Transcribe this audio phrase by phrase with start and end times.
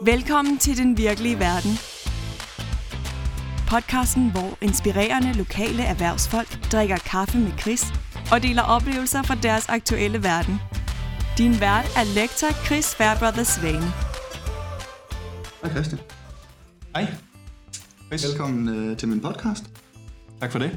[0.00, 1.70] Velkommen til Den Virkelige Verden.
[3.68, 7.84] Podcasten, hvor inspirerende lokale erhvervsfolk drikker kaffe med Chris
[8.32, 10.54] og deler oplevelser fra deres aktuelle verden.
[11.38, 13.92] Din vært er lektor Chris Fairbrother Svane.
[15.62, 16.00] Hej Christian.
[16.94, 17.06] Hej.
[18.06, 18.26] Chris.
[18.28, 19.64] Velkommen øh, til min podcast.
[20.40, 20.70] Tak for det.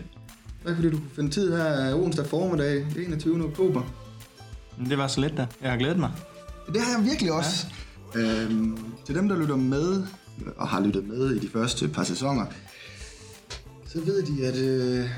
[0.66, 3.46] Tak fordi du kunne finde tid her onsdag formiddag, 21.
[3.46, 3.82] oktober.
[4.90, 5.48] Det var så let da.
[5.62, 6.12] Jeg har glædet mig.
[6.74, 7.68] Det har jeg virkelig også.
[7.68, 7.80] Ja.
[8.16, 8.78] Øhm,
[9.10, 10.04] til dem, der lytter med,
[10.58, 12.46] og har lyttet med i de første par sæsoner,
[13.88, 15.10] så ved de, at øh,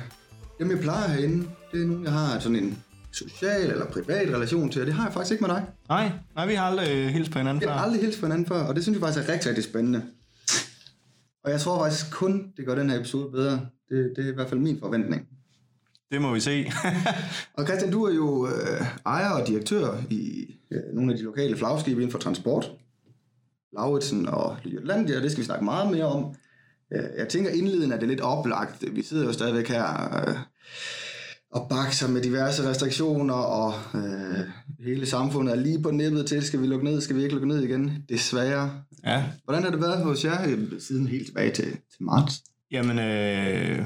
[0.59, 4.70] dem, jeg plejer herinde, det er nogen, jeg har sådan en social eller privat relation
[4.70, 5.66] til, og det har jeg faktisk ikke med dig.
[5.90, 7.72] Nej, nej vi har aldrig øh, hilst på hinanden før.
[7.72, 10.03] har aldrig hilst på hinanden før, og det synes jeg faktisk er rigtig, rigtig spændende.
[11.44, 13.52] Og jeg tror faktisk kun, det gør den her episode bedre.
[13.89, 15.28] Det, det er i hvert fald min forventning.
[16.12, 16.72] Det må vi se.
[17.58, 21.58] Og Christian, du er jo øh, ejer og direktør i øh, nogle af de lokale
[21.58, 22.72] flagskibe inden for transport.
[23.73, 26.36] Lauritsen og Jyllandia, det skal vi snakke meget mere om.
[26.94, 28.95] Øh, jeg tænker indledende, at det er lidt oplagt.
[28.95, 30.36] Vi sidder jo stadigvæk her øh,
[31.52, 34.39] og bakser med diverse restriktioner, og øh,
[34.86, 37.47] hele samfundet er lige på nippet til, skal vi lukke ned, skal vi ikke lukke
[37.47, 38.05] ned igen?
[38.09, 38.72] Desværre.
[39.05, 39.23] ja.
[39.44, 42.44] Hvordan har det været hos jer øh, siden helt tilbage til, til marts?
[42.72, 43.85] Jamen, øh,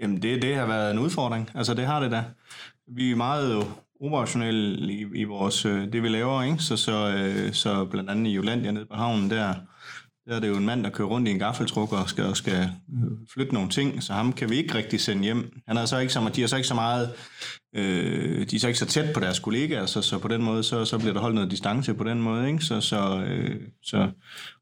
[0.00, 1.50] jamen det, det har været en udfordring.
[1.54, 2.24] Altså, det har det da.
[2.88, 3.64] Vi er meget jo
[4.00, 6.58] operationelle i, i vores, øh, det vi laver, ikke?
[6.58, 9.54] Så, så, øh, så blandt andet i Jolandia nede på havnen, der,
[10.26, 12.36] der er det jo en mand, der kører rundt i en gaffeltruk og skal, og
[12.36, 15.52] skal øh, flytte nogle ting, så ham kan vi ikke rigtig sende hjem.
[15.68, 17.12] Han er så ikke så, de er så ikke så meget,
[17.74, 20.62] øh, de er så ikke så tæt på deres kollegaer, så, så på den måde,
[20.62, 22.64] så, så bliver der holdt noget distance på den måde, ikke?
[22.64, 24.10] Så, så, øh, så,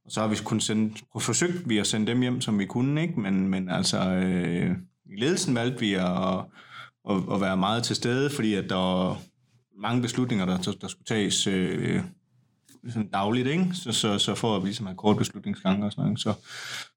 [0.05, 3.03] og så har vi kun sendt, forsøgt vi at sende dem hjem, som vi kunne,
[3.03, 3.21] ikke?
[3.21, 4.71] Men, men altså, øh,
[5.06, 6.45] i ledelsen valgte vi at,
[7.11, 9.19] at, at være meget til stede, fordi at der var
[9.79, 12.03] mange beslutninger, der, der, skulle tages øh,
[12.89, 13.71] sådan dagligt, ikke?
[13.75, 16.34] Så, så, så for at vi ligesom have kort beslutningsgange og sådan noget, så,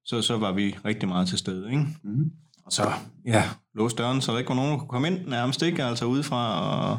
[0.04, 1.86] så, så var vi rigtig meget til stede, ikke?
[2.02, 2.32] Mm-hmm.
[2.66, 2.92] Og så,
[3.24, 3.44] ja,
[3.74, 5.84] låse døren, så der ikke var nogen, der kunne komme ind nærmest, ikke?
[5.84, 6.98] Altså udefra og,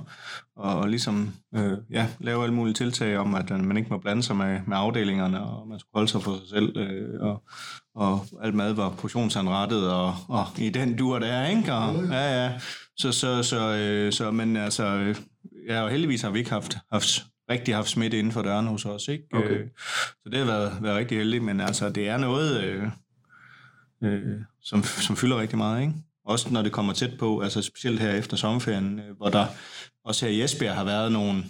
[0.55, 3.97] og, og ligesom, øh, ja, lave alle mulige tiltag om, at øh, man ikke må
[3.97, 7.43] blande sig med, med afdelingerne, og man skulle holde sig for sig selv, øh, og,
[7.95, 11.73] og alt mad var portionsanrettet, og, og i den dur der, ikke?
[11.73, 12.59] Og, ja, ja.
[12.97, 15.16] Så, så, så, øh, så, men altså, øh,
[15.68, 18.85] ja, og heldigvis har vi ikke haft, haft rigtig haft smitte inden for døren hos
[18.85, 19.24] os, ikke?
[19.34, 19.50] Okay.
[19.50, 19.68] Øh,
[20.24, 22.84] så det har været, været rigtig heldigt, men altså, det er noget, øh,
[24.03, 25.94] øh, som, som fylder rigtig meget, ikke?
[26.25, 29.46] Også når det kommer tæt på, altså specielt her efter sommerferien, øh, hvor der
[30.06, 31.44] også her i Esbjerg har været nogle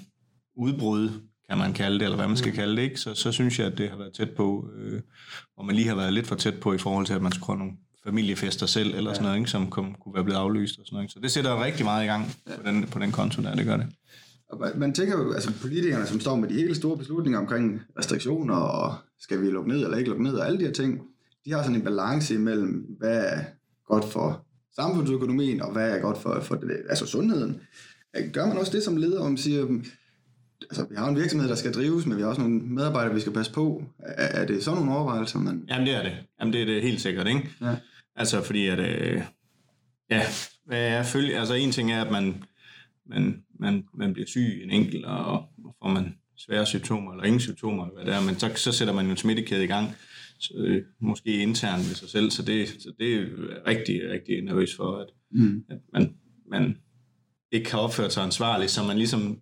[0.58, 1.10] udbrud,
[1.50, 3.00] kan man kalde det, eller hvad man skal kalde det, ikke?
[3.00, 5.02] Så, så synes jeg, at det har været tæt på, øh,
[5.54, 7.48] hvor man lige har været lidt for tæt på i forhold til, at man skulle
[7.48, 9.50] have nogle familiefester selv, eller sådan noget, ikke?
[9.50, 11.04] som kom, kunne være blevet aflyst og sådan noget.
[11.04, 11.14] ikke?
[11.14, 13.78] Så det sætter rigtig meget i gang på den, på den konto der, det gør
[13.78, 13.86] det.
[14.50, 17.82] Og man- man tænker jo, altså politikerne, som står med de helt store beslutninger omkring
[18.00, 21.02] restriktioner, og skal vi lukke ned eller ikke lukke ned, og alle de her ting,
[21.46, 23.40] de har sådan en balance imellem, hvad er
[23.88, 24.46] godt for
[24.76, 27.62] samfundsøkonomien, og hvad er godt for, for det, altså sundheden.
[28.34, 29.68] Gør man også det som leder, om man siger,
[30.62, 33.20] altså vi har en virksomhed, der skal drives, men vi har også nogle medarbejdere, vi
[33.20, 33.84] skal passe på.
[34.00, 35.64] Er, er det sådan nogle overvejelser, man...
[35.70, 36.12] Jamen det er det.
[36.40, 37.50] Jamen det er det helt sikkert, ikke?
[37.62, 37.76] Ja.
[38.16, 39.22] Altså fordi at, øh,
[40.10, 40.22] ja,
[40.66, 42.44] hvad er følge, altså en ting er, at man,
[43.06, 47.40] man, man, man bliver syg en enkelt, og, og får man svære symptomer, eller ingen
[47.40, 49.96] symptomer, eller hvad det er, men så, så sætter man jo en smittekæde i gang,
[50.40, 53.26] så, øh, måske internt ved sig selv, så det, så det er
[53.68, 55.64] rigtig, rigtig nervøs for, at, Mm.
[55.70, 56.16] at man,
[56.50, 56.78] man
[57.52, 59.40] ikke kan opføre sig ansvarligt, så man ligesom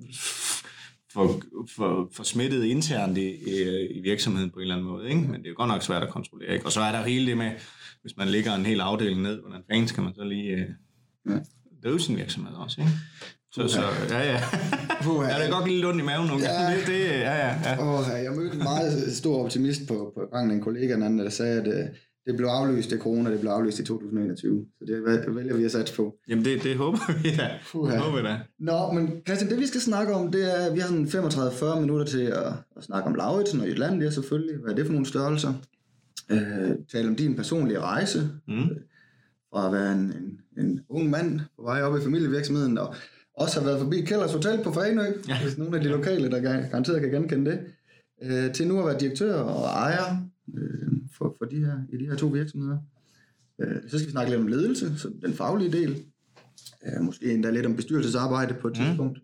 [1.13, 1.41] får,
[1.75, 5.09] får, får smittet internt i, i, i virksomheden på en eller anden måde.
[5.09, 5.21] Ikke?
[5.21, 6.53] Men det er jo godt nok svært at kontrollere.
[6.53, 6.65] Ikke?
[6.65, 7.51] Og så er der hele det med,
[8.01, 10.65] hvis man lægger en hel afdeling ned, hvordan fanden skal man så lige øh,
[11.29, 11.39] Ja.
[11.83, 12.81] drive sin virksomhed også.
[12.81, 12.91] Ikke?
[13.51, 14.41] Så, så ja, ja.
[15.03, 15.27] Puha.
[15.31, 16.61] ja, det er godt lidt ondt i maven nogle gange.
[16.69, 16.77] Ja.
[16.77, 17.77] Det, det, ja, ja, ja.
[17.83, 21.19] Og jeg mødte en meget stor optimist på, på gangen af en kollega, den anden,
[21.19, 21.85] der sagde, at øh,
[22.25, 24.65] det blev aflyst, det corona, det blev aflyst i 2021.
[24.79, 26.15] Så det væ- vælger vi at satse på.
[26.29, 27.49] Jamen, det, det håber vi da.
[27.71, 27.93] Puha.
[27.93, 28.39] Det håber vi da.
[28.59, 31.05] Nå, men Christian, det vi skal snakke om, det er, at vi har sådan
[31.75, 34.55] 35-40 minutter til at, at snakke om Lauritsen og Jyllandia selvfølgelig.
[34.61, 35.53] Hvad er det for nogle størrelser?
[36.31, 38.67] Øh, tale om din personlige rejse, Mm.
[39.53, 42.95] fra at være en, en, en ung mand på vej op i familievirksomheden, og
[43.33, 45.41] også har været forbi Kælders Hotel på Fanø, ja.
[45.43, 47.59] Hvis nogle af de lokale, der gar- garanteret kan genkende det,
[48.23, 52.05] øh, til nu at være direktør og ejer øh, for, for de her, i de
[52.05, 52.77] her to virksomheder.
[53.59, 56.03] Øh, så skal vi snakke lidt om ledelse, så den faglige del,
[56.85, 58.83] øh, måske endda lidt om bestyrelsesarbejde på et Mm.
[58.85, 59.19] tidspunkt,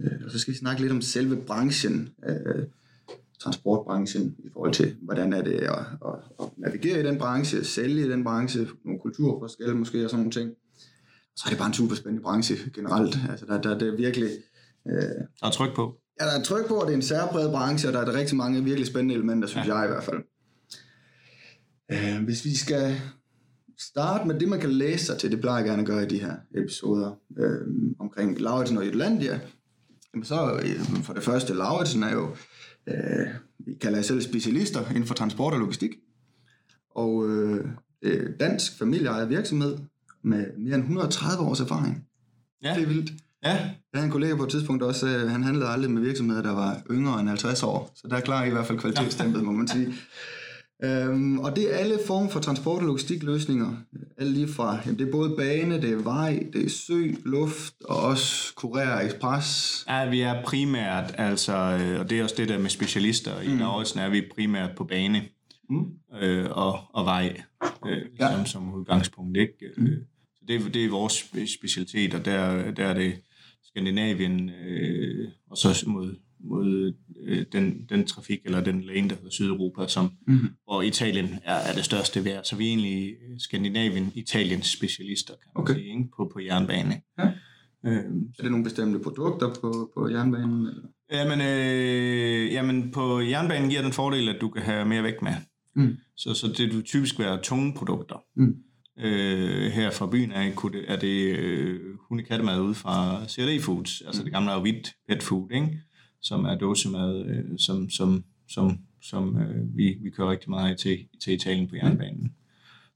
[0.00, 2.64] øh, og så skal vi snakke lidt om selve branchen, øh,
[3.40, 8.06] transportbranchen, i forhold til, hvordan er det at, at, at navigere i den branche, sælge
[8.06, 10.50] i den branche, nogle kulturforskelle måske og sådan nogle ting.
[11.36, 13.18] Så er det bare en super spændende branche generelt.
[13.30, 14.30] Altså, der, der, det er virkelig...
[14.88, 14.94] Øh,
[15.40, 16.00] Der er tryk på.
[16.20, 18.14] Ja, der er tryk på, at det er en særpræget branche, og der er der
[18.14, 19.74] rigtig mange virkelig spændende elementer, synes ja.
[19.74, 20.18] jeg i hvert fald.
[21.92, 23.00] Uh, hvis vi skal
[23.78, 26.06] starte med det, man kan læse sig til, det plejer jeg gerne at gøre i
[26.06, 27.46] de her episoder uh,
[27.98, 29.40] omkring Lauritsen og Jutlandia,
[30.22, 32.28] så uh, for det første, Lauritsen er jo,
[32.88, 33.26] uh,
[33.58, 35.90] vi kalder jeg selv specialister inden for transport og logistik,
[36.94, 37.60] og uh,
[38.40, 39.78] dansk familieejet virksomhed
[40.22, 42.04] med mere end 130 års erfaring.
[42.62, 42.74] Ja.
[42.74, 43.10] Det er vildt.
[43.44, 43.50] Ja.
[43.52, 46.52] Jeg havde en kollega på et tidspunkt også, at han handlede aldrig med virksomheder, der
[46.52, 47.92] var yngre end 50 år.
[47.94, 49.86] Så der klarer I i hvert fald kvalitetsstempet, må man sige.
[50.84, 53.76] Øhm, og det er alle former for transport- og logistikløsninger.
[54.18, 57.74] Alt lige fra, jamen det er både bane, det er vej, det er sø, luft
[57.84, 59.84] og også kurér ekspres.
[59.88, 63.40] Ja, vi er primært, altså, øh, og det er også det der med specialister.
[63.40, 63.54] I mm.
[63.54, 65.22] Norge er vi primært på bane
[65.70, 65.86] mm.
[66.22, 67.42] øh, og, og vej
[67.86, 68.32] øh, ja.
[68.32, 69.36] som, som udgangspunkt.
[69.36, 69.54] Ikke?
[69.76, 69.86] Mm.
[70.34, 73.14] Så det, det er vores specialitet, og der, der er det
[73.64, 79.30] Skandinavien, øh, og så mod, mod øh, den, den trafik, eller den lane, der hedder
[79.30, 80.48] Sydeuropa, som, mm-hmm.
[80.64, 82.44] hvor Italien er, er det største værd.
[82.44, 85.74] Så vi er egentlig Skandinavien, Italiens specialister, kan man okay.
[85.74, 86.08] sige, ikke?
[86.16, 87.00] På, på jernbane.
[87.18, 87.30] Ja.
[87.86, 90.66] Øhm, er det nogle bestemte produkter på, på jernbanen?
[90.66, 90.82] Eller?
[91.12, 95.32] Jamen, øh, jamen, på jernbanen giver den fordel, at du kan have mere vægt med.
[95.76, 95.96] Mm.
[96.16, 98.24] Så, så det vil typisk være tunge produkter.
[98.36, 98.56] Mm.
[98.98, 104.00] Øh, her fra byen af kunne det, er det øh, hundekattemad ude fra CRD Foods,
[104.00, 105.80] altså det gamle hvidt pet food, ikke?
[106.22, 110.98] Som er dåsemad, øh, som, som, som, som øh, vi, vi kører rigtig meget til,
[111.24, 112.32] til Italien på jernbanen.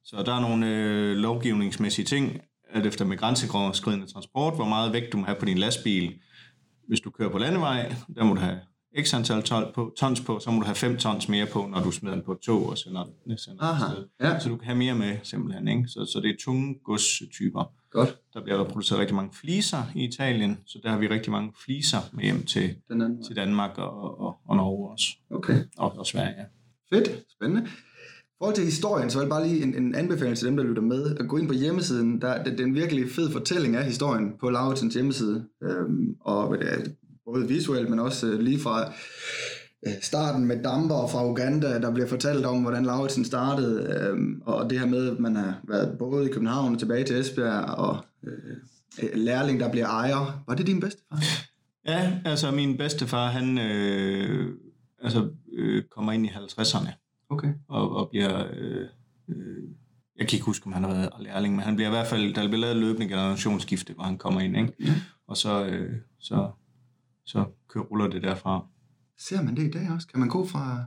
[0.04, 2.40] Så der er nogle øh, lovgivningsmæssige ting,
[2.70, 6.14] at efter med grænseoverskridende transport, hvor meget vægt du må have på din lastbil.
[6.88, 8.58] Hvis du kører på landevej, der må du have
[9.00, 11.82] x antal tons på, tons på, så må du have 5 tons mere på, når
[11.82, 14.38] du smider den på et tog og sender den sender Aha, ja.
[14.38, 15.68] Så du kan have mere med simpelthen.
[15.68, 15.88] Ikke?
[15.88, 17.72] Så, så det er tunge godstyper.
[17.92, 18.18] Godt.
[18.34, 21.98] Der bliver produceret rigtig mange fliser i Italien, så der har vi rigtig mange fliser
[22.12, 22.76] med hjem til,
[23.26, 25.06] til Danmark og, og, og Norge også.
[25.30, 25.64] Okay.
[25.78, 26.44] Og, og Sverige, ja.
[26.96, 27.62] Fedt, spændende.
[27.66, 30.64] I forhold til historien, så er det bare lige en, en anbefaling til dem, der
[30.64, 32.20] lytter med, at gå ind på hjemmesiden.
[32.20, 35.44] Der, det, det er en virkelig fed fortælling af historien på Lauritsens hjemmeside.
[35.62, 38.92] Øhm, og det, både visuelt, men også øh, lige fra
[40.02, 44.78] starten med damper fra Uganda, der bliver fortalt om, hvordan Lauritsen startede, øh, og det
[44.78, 48.56] her med, at man har været både i København og tilbage til Esbjerg, og øh,
[49.14, 50.42] lærling, der bliver ejer.
[50.46, 51.22] Var det din bedstefar?
[51.86, 54.54] Ja, altså min bedstefar, han øh,
[55.02, 56.90] altså, øh, kommer ind i 50'erne.
[57.30, 57.52] Okay.
[57.68, 58.46] Og, og bliver...
[58.52, 58.86] Øh,
[59.28, 59.62] øh,
[60.18, 62.34] jeg kan ikke huske, om han har været lærling, men han bliver i hvert fald,
[62.34, 64.72] der bliver lavet løbende generationsskifte, hvor han kommer ind, ikke?
[64.80, 64.94] Ja.
[65.26, 66.50] Og så, øh, så
[67.24, 68.66] så kører ruller det derfra.
[69.18, 70.08] Ser man det i dag også?
[70.08, 70.84] Kan man gå fra,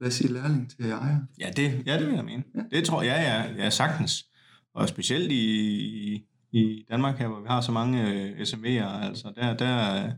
[0.00, 1.20] lad os sige, lærling til ejer?
[1.40, 2.44] Ja, det, ja, det vil jeg mene.
[2.54, 2.76] Ja.
[2.76, 4.26] Det tror jeg, ja, ja, sagtens.
[4.74, 9.56] Og specielt i, i Danmark her, hvor vi har så mange uh, SMV'er, altså der,
[9.56, 10.10] der,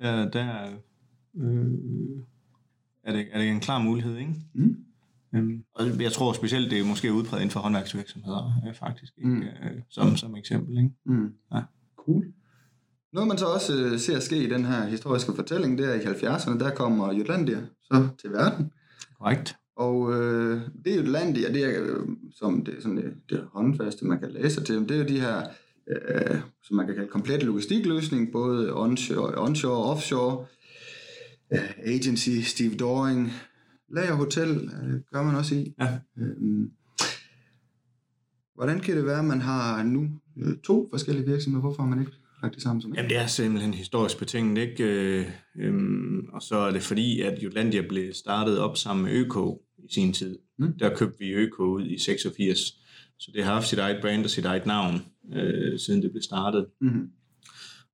[0.00, 0.78] der, der
[1.36, 1.66] øh,
[3.04, 4.34] er, det, er det en klar mulighed, ikke?
[4.54, 4.84] Mm.
[5.32, 9.28] Um, og jeg tror specielt, det er måske udbredt inden for håndværksvirksomheder, øh, faktisk, ikke?
[9.28, 9.40] Mm.
[9.40, 10.90] Uh, som, som eksempel, ikke?
[11.04, 11.34] Mm.
[11.54, 11.60] Ja.
[11.96, 12.32] Cool.
[13.12, 16.04] Noget man så også øh, ser ske i den her historiske fortælling, det er i
[16.04, 18.72] 70'erne, der kommer Jutlandia så til verden.
[19.18, 19.56] Korrekt.
[19.76, 24.30] Og øh, det Jutlandia, det er, øh, som det, sådan det, det håndfaste, man kan
[24.30, 25.42] læse til, det er jo de her,
[25.88, 30.46] øh, som man kan kalde komplet logistikløsning, både onshore, onshore og offshore,
[31.52, 33.32] øh, agency, Steve Doring,
[33.88, 35.74] lagerhotel øh, gør man også i.
[35.80, 35.98] Ja.
[36.18, 36.68] Øh,
[38.54, 41.60] hvordan kan det være, at man har nu øh, to forskellige virksomheder?
[41.60, 44.84] Hvorfor har man ikke lagt det sammen som Jamen, det er simpelthen historisk betinget, ikke?
[44.84, 49.60] Øh, øhm, og så er det fordi, at Jutlandia blev startet op sammen med ØK
[49.78, 50.38] i sin tid.
[50.58, 50.78] Mm.
[50.78, 52.58] Der købte vi ØK ud i 86.
[53.18, 56.22] Så det har haft sit eget brand og sit eget navn, øh, siden det blev
[56.22, 56.66] startet.
[56.80, 57.10] Mm.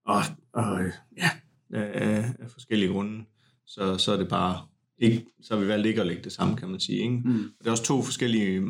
[0.07, 0.81] Og, og
[1.17, 1.31] ja,
[1.73, 3.25] af, af forskellige grunde,
[3.67, 4.62] så, så er det bare
[4.99, 6.99] ikke, så har vi valgt ikke at lægge det sammen, kan man sige.
[6.99, 7.21] Ikke?
[7.25, 7.35] Mm.
[7.35, 8.62] Og det er også to forskellige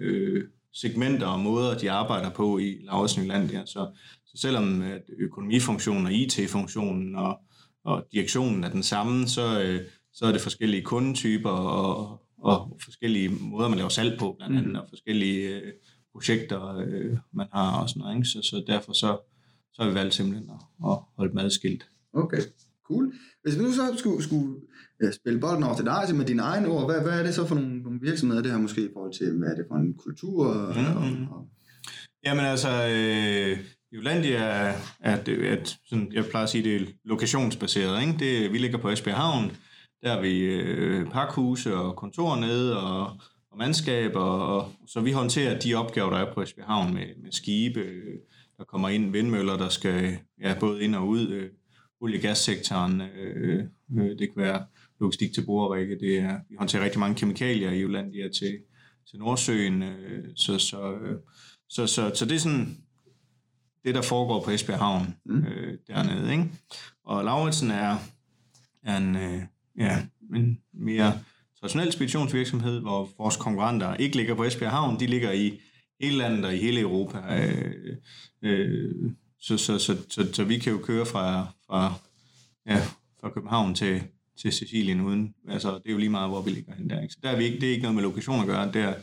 [0.00, 0.44] øh,
[0.80, 3.66] segmenter og måder, de arbejder på i Lauritsen Jutlandia.
[3.66, 3.90] Så
[4.28, 7.40] så selvom at økonomifunktionen og IT-funktionen og,
[7.84, 9.80] og direktionen er den samme, så, øh,
[10.12, 14.72] så er det forskellige kundetyper og, og forskellige måder, man laver salg på, blandt andet,
[14.72, 14.78] mm.
[14.78, 15.72] og forskellige øh,
[16.12, 18.16] projekter, øh, man har og sådan noget.
[18.16, 18.28] Ikke?
[18.28, 19.18] Så, så derfor så,
[19.72, 21.88] så har vi valgt simpelthen at, at holde dem adskilt.
[22.12, 22.40] Okay,
[22.84, 23.12] cool.
[23.42, 24.56] Hvis vi nu så skulle, skulle
[25.12, 27.46] spille bolden over til dig, altså med dine egne ord, hvad, hvad er det så
[27.46, 29.94] for nogle, nogle virksomheder, det her måske i forhold til, hvad er det for en
[29.94, 30.52] kultur?
[30.52, 31.28] Mm-hmm.
[31.28, 31.48] Og, og...
[32.24, 33.58] Jamen altså, øh,
[33.92, 35.56] Julandia er, er, er
[35.88, 38.00] sådan, jeg plejer at sige, det er lokationsbaseret.
[38.00, 38.18] Ikke?
[38.18, 39.52] Det, vi ligger på Esbjerg Havn,
[40.02, 43.06] der har vi øh, pakhuse og kontor nede og,
[43.50, 47.06] og mandskab, og, og, så vi håndterer de opgaver, der er på Esbjerg Havn med,
[47.22, 47.84] med skibe,
[48.58, 51.50] der kommer ind, vindmøller, der skal ja, både ind og ud, øh,
[52.00, 53.64] olie- og gassektoren, øh,
[53.98, 54.64] øh, det kan være
[55.00, 58.58] logistik til borerikke, det er, vi håndterer rigtig mange kemikalier i Jyllandia til,
[59.10, 61.16] til Nordsøen, øh, så, så, øh,
[61.68, 62.76] så, så, så det er sådan
[63.84, 65.44] det, der foregår på Esbjerg Havn mm.
[65.44, 66.32] øh, dernede.
[66.32, 66.50] Ikke?
[67.04, 67.96] Og Lauritsen er,
[68.82, 69.42] er en, øh,
[69.78, 70.02] ja,
[70.34, 71.20] en mere
[71.60, 75.60] traditionel speditionsvirksomhed, hvor vores konkurrenter ikke ligger på Esbjerg Havn, de ligger i
[76.00, 77.18] hele landet og i hele Europa.
[77.18, 77.96] Øh,
[78.42, 81.94] øh, så, så, så, så, så vi kan jo køre fra, fra,
[82.66, 82.80] ja,
[83.20, 84.02] fra København til,
[84.40, 87.00] til Sicilien uden, altså det er jo lige meget, hvor vi ligger hen der.
[87.00, 87.14] Ikke?
[87.14, 88.94] Så der er vi ikke, det er ikke noget med lokation at gøre, det er,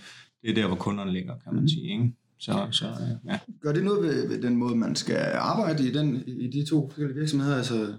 [0.41, 1.67] det er der, hvor kunderne ligger, kan man mm.
[1.67, 1.91] sige.
[1.91, 2.11] Ikke?
[2.39, 2.85] Så, så,
[3.27, 3.39] ja.
[3.61, 6.89] Gør det noget ved, ved den måde, man skal arbejde i, den, i de to
[6.89, 7.57] forskellige virksomheder?
[7.57, 7.93] Altså,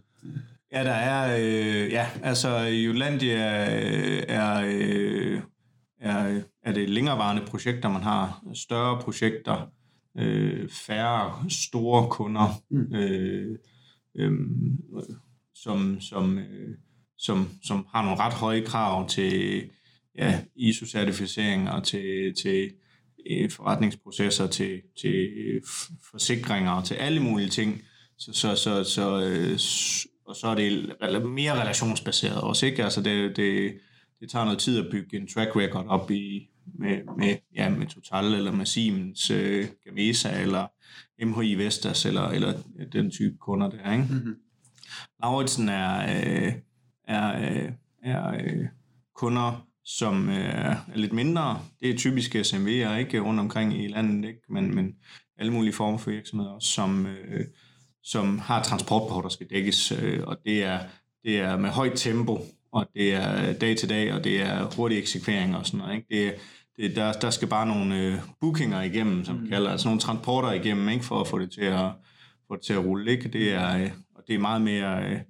[0.73, 3.39] Ja, der er, øh, ja, altså Jyllandia
[4.29, 5.41] er, øh,
[6.01, 9.73] er, er det længerevarende projekter, man har, større projekter,
[10.19, 12.95] øh, færre store kunder, mm.
[12.95, 13.59] øh,
[14.15, 14.33] øh,
[15.55, 16.75] som, som, øh,
[17.19, 19.65] som, som har nogle ret høje krav til
[20.19, 22.71] ja, ISO-certificering og til, til
[23.31, 25.31] øh, forretningsprocesser, til, til
[26.11, 27.83] forsikringer og til alle mulige ting.
[28.19, 29.59] Så, så, så, så, øh,
[30.27, 30.55] og så er
[31.11, 32.85] det mere relationsbaseret også, ikke?
[32.85, 33.75] Altså det, det,
[34.21, 37.87] det tager noget tid at bygge en track record op i, med, med, ja, med
[37.87, 40.67] Total, eller med Siemens, øh, Gamesa, eller
[41.25, 42.53] MHI Vestas, eller, eller
[42.93, 44.07] den type kunder der, ikke?
[44.11, 44.35] Mm-hmm.
[45.23, 46.53] Lauritsen er, øh,
[47.07, 47.73] er, øh,
[48.03, 48.67] er øh,
[49.15, 51.61] kunder, som øh, er lidt mindre.
[51.81, 54.41] Det er typiske SMV'er, ikke rundt omkring i landet, ikke?
[54.49, 54.95] Men, men
[55.39, 57.45] alle mulige former for virksomheder, som, øh,
[58.03, 60.79] som har transportbehov, der skal dækkes, øh, og det er,
[61.25, 62.41] det er med højt tempo,
[62.73, 65.97] og det er dag til dag, og det er hurtig eksekvering og sådan noget.
[65.97, 66.27] Ikke?
[66.27, 66.35] Det,
[66.77, 69.49] det, der, der skal bare nogle øh, bookinger igennem, som mm.
[69.49, 71.05] kalder, altså nogle transporter igennem, ikke?
[71.05, 71.91] for at få det til at,
[72.49, 73.11] få det til at rulle.
[73.11, 73.29] Ikke?
[73.29, 75.21] Det er, øh, og det er meget mere øh,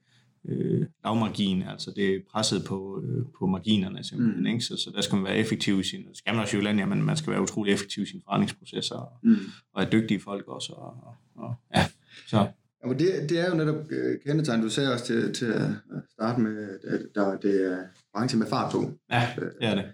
[0.49, 4.41] øh, lavmargin, altså det er presset på, øh, på marginerne simpelthen.
[4.41, 4.47] Mm.
[4.47, 4.61] Ikke?
[4.61, 6.79] Så, så der skal man være effektiv i sin, det skal man også i Jylland,
[6.79, 9.37] ja, men man skal være utrolig effektiv i sine forretningsprocesser, og, mm.
[9.75, 10.73] og er dygtige folk også.
[10.73, 11.87] Og, og, og, ja,
[12.27, 12.47] så
[12.83, 15.71] Ja, men det, det er jo netop øh, kendetegn, du sagde også til, til at
[16.13, 17.79] starte med, at der, det er
[18.15, 18.91] branche med fart på.
[19.11, 19.85] Ja, det er det.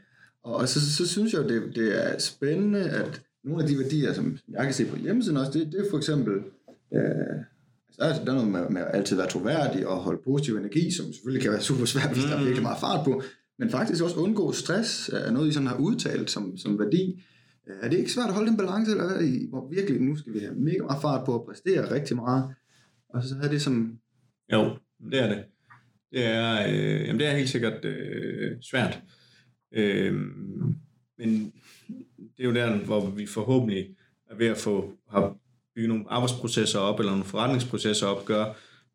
[0.42, 4.12] Og, og så, så synes jeg, det, det er spændende, at nogle af de værdier,
[4.12, 6.34] som jeg kan se på hjemmesiden også, det, det er for eksempel,
[6.94, 7.00] øh,
[7.98, 11.42] der er noget med, med at altid være troværdig og holde positiv energi, som selvfølgelig
[11.42, 12.30] kan være super svært, hvis mm.
[12.30, 13.22] der er virkelig meget fart på,
[13.58, 17.22] men faktisk også undgå stress, er noget, I sådan har udtalt som, som værdi.
[17.82, 20.38] Er det ikke svært at holde den balance, eller hvad, hvor virkelig nu skal vi
[20.38, 22.54] have mega meget fart på at præstere rigtig meget,
[23.08, 23.98] og så er det som...
[24.52, 24.76] Jo,
[25.10, 25.44] det er det.
[26.12, 29.02] Det er, øh, jamen det er helt sikkert øh, svært.
[29.72, 30.14] Øh,
[31.18, 31.52] men
[32.18, 33.96] det er jo der, hvor vi forhåbentlig
[34.30, 35.36] er ved at få har
[35.74, 38.44] bygget nogle arbejdsprocesser op, eller nogle forretningsprocesser op, gør,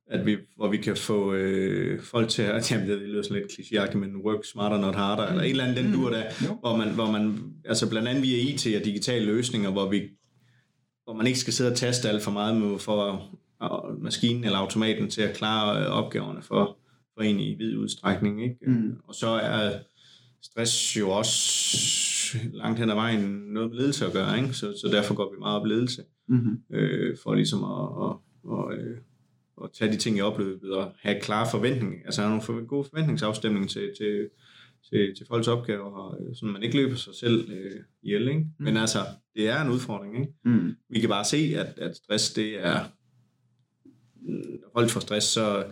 [0.09, 3.51] at vi, hvor vi kan få øh, folk til at, jamen det lyder sådan lidt
[3.51, 6.47] klichéagtigt, men work smarter, not harder, eller en eller anden den dur der, mm.
[6.59, 10.01] hvor man, hvor man, altså blandt andet via IT og digitale løsninger, hvor vi
[11.07, 13.29] hvor man ikke skal sidde og taste alt for meget med, for
[14.01, 16.77] maskinen eller automaten til at klare øh, opgaverne for,
[17.13, 18.43] for en i vid udstrækning.
[18.43, 18.55] Ikke?
[18.67, 18.95] Mm.
[19.03, 19.79] Og så er
[20.41, 24.53] stress jo også langt hen ad vejen noget med ledelse at gøre, ikke?
[24.53, 26.75] Så, så derfor går vi meget op ledelse, mm-hmm.
[26.75, 28.15] øh, for ligesom at, at,
[28.53, 28.97] at, at, øh,
[29.63, 33.67] at tage de ting i opløbet og have klare forventninger, altså have nogle gode forventningsafstemninger
[33.69, 34.29] til, til,
[34.89, 38.27] til, til folks opgaver, øh, så man ikke løber sig selv øh, ihjel.
[38.27, 38.39] Ikke?
[38.39, 38.65] Mm.
[38.65, 38.99] Men altså,
[39.35, 40.19] det er en udfordring.
[40.19, 40.33] Ikke?
[40.45, 40.75] Mm.
[40.89, 42.85] Vi kan bare se, at, at stress det er
[44.27, 45.63] når folk får stress, så,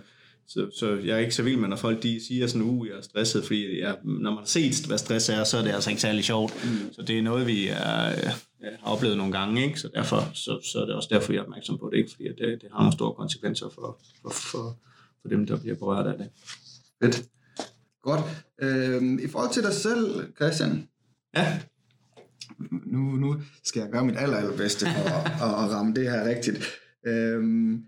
[0.47, 2.97] så, så jeg er ikke så vild med, når folk de siger sådan, uh, jeg
[2.97, 5.89] er stresset, fordi jeg, når man har set, hvad stress er, så er det altså
[5.89, 6.53] ikke særlig sjovt.
[6.65, 6.93] Mm.
[6.93, 8.11] Så det er noget, vi er,
[8.79, 9.79] har oplevet nogle gange, ikke?
[9.79, 12.11] så derfor så, så er det også derfor, jeg er opmærksom på det, ikke?
[12.11, 14.77] fordi det, det har nogle store konsekvenser for, for, for,
[15.21, 16.29] for dem, der bliver berørt af det.
[17.03, 17.25] Fedt.
[18.01, 18.21] Godt.
[18.61, 20.87] Øhm, I forhold til dig selv, Christian.
[21.35, 21.59] Ja.
[22.85, 26.63] Nu, nu skal jeg gøre mit aller, allerbedste for at, at ramme det her rigtigt.
[27.07, 27.83] Øhm,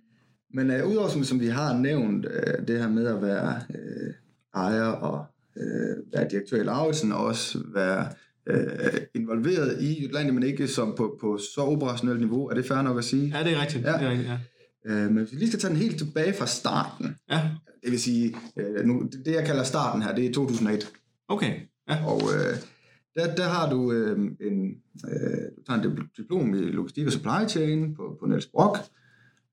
[0.54, 4.14] men uh, udover som, som vi har nævnt, uh, det her med at være uh,
[4.56, 8.08] ejer og uh, være direktør i Lauritsen, og også være
[8.50, 12.48] uh, involveret i Jutlandia, men ikke som på, på så operationelt niveau.
[12.48, 13.38] Er det fair nok at sige?
[13.38, 13.86] Ja, det er rigtigt.
[13.86, 13.94] Ja.
[13.94, 14.38] Det er rigtigt ja.
[14.90, 17.50] Uh, men hvis vi lige skal tage den helt tilbage fra starten, ja.
[17.84, 20.92] det vil sige, uh, nu, det jeg kalder starten her, det er 2001.
[21.28, 21.54] Okay.
[21.90, 22.06] Ja.
[22.06, 22.32] Og uh,
[23.16, 25.12] der, der har du uh, en, uh,
[25.58, 28.78] du tager en diplom i logistik og supply chain på, på Niels Brock,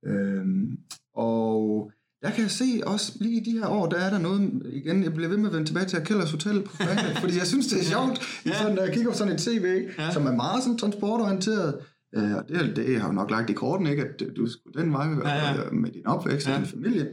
[0.06, 0.78] Øhm,
[1.14, 1.92] og
[2.24, 5.04] der kan jeg se også lige i de her år, der er der noget, igen,
[5.04, 7.66] jeg bliver ved med at vende tilbage til Kælders Hotel på Frankrig, fordi jeg synes,
[7.66, 8.58] det er sjovt, ja.
[8.58, 10.12] sådan, når jeg kigger på sådan et tv, ja.
[10.12, 11.74] som er meget sådan transportorienteret,
[12.14, 14.92] øh, og det, det har jo nok lagt i korten, ikke, at du skulle den
[14.92, 15.70] vej ja, ja.
[15.72, 16.54] med din opvækst ja.
[16.54, 17.08] og din familie.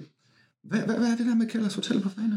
[0.63, 2.35] Hvad, hvad, hvad er det der med Kælders Hotel på Fanø?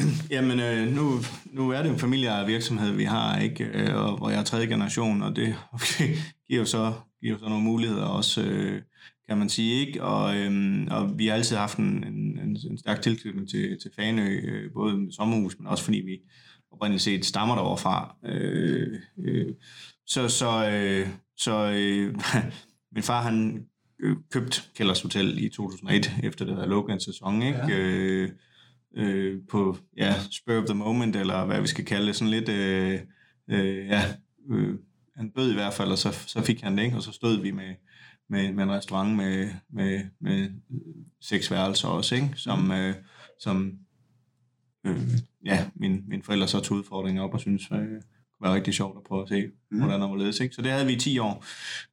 [0.34, 1.20] Jamen, øh, nu,
[1.52, 3.64] nu er det en familievirksomhed, vi har, ikke?
[3.64, 6.16] Øh, og hvor jeg er tredje generation, og det okay,
[6.48, 8.82] giver, jo så, giver jo så nogle muligheder også, øh,
[9.28, 10.02] kan man sige, ikke?
[10.02, 12.04] Og, øh, og vi har altid haft en,
[12.64, 16.20] en, en, stærk tilknytning til, til Fanø, øh, både med sommerhus, men også fordi vi
[16.70, 18.16] oprindeligt set stammer derovre fra.
[18.24, 19.54] Øh, øh,
[20.06, 22.14] så så, øh, så øh,
[22.94, 23.66] min far, han
[24.00, 27.58] øh, købt Kælders Hotel i 2001, efter det havde lukket en sæson, ikke?
[27.58, 27.78] Ja.
[27.78, 28.30] Øh,
[28.96, 32.48] øh, på ja, spur of the moment, eller hvad vi skal kalde det, sådan lidt,
[32.48, 33.00] øh,
[33.50, 34.02] øh, ja,
[34.50, 34.74] øh,
[35.16, 36.96] han bød i hvert fald, og så, så fik han det, ikke?
[36.96, 37.74] og så stod vi med,
[38.28, 40.50] med, med en restaurant med, med, med
[41.20, 42.30] seks værelser også, ikke?
[42.36, 42.70] som, mm.
[42.70, 42.94] øh,
[43.40, 43.78] som
[44.86, 45.00] øh,
[45.44, 48.96] ja, min, min forældre så tog udfordringen op og synes øh, kunne være rigtig sjovt
[48.96, 49.78] at prøve at se, mm.
[49.78, 50.40] hvordan der var ledes.
[50.40, 50.54] Ikke?
[50.54, 51.44] Så det havde vi i 10 år,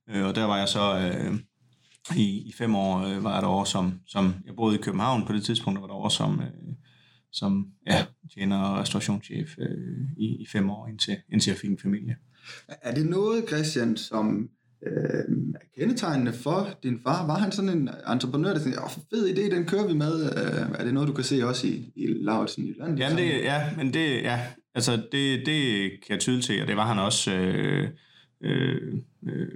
[0.10, 1.40] øh, og der var jeg så øh,
[2.16, 5.34] i, i fem år, øh, var jeg derovre som, som, jeg boede i København på
[5.34, 6.74] det tidspunkt, der var derovre som, øh,
[7.32, 11.80] som ja, tjener og restaurationschef øh, i, i fem år, indtil, indtil jeg fik en
[11.80, 12.16] familie.
[12.68, 14.50] Er det noget, Christian, som
[14.86, 17.28] øh, kendetegnende for din far?
[17.28, 20.24] Var han sådan en entreprenør, der tænkte, åh, fed idé, den kører vi med?
[20.24, 23.00] Øh, er det noget, du kan se også i, i Lauritsen i landet?
[23.00, 24.40] Jamen det, ja, men det, ja,
[24.76, 27.32] altså det, det kan jeg tydeligt til, og det var han også.
[27.32, 27.90] Øh,
[28.44, 28.94] øh,
[29.28, 29.48] øh,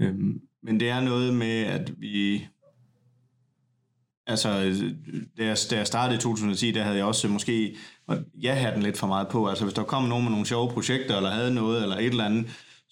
[0.00, 0.14] øh,
[0.62, 2.46] men det er noget med, at vi
[4.28, 4.48] Altså,
[5.38, 7.76] da jeg, da jeg startede i 2010, der havde jeg også måske,
[8.40, 9.48] jeg havde den lidt for meget på.
[9.48, 12.24] Altså, hvis der kom nogen med nogle sjove projekter, eller havde noget, eller et eller
[12.24, 12.46] andet,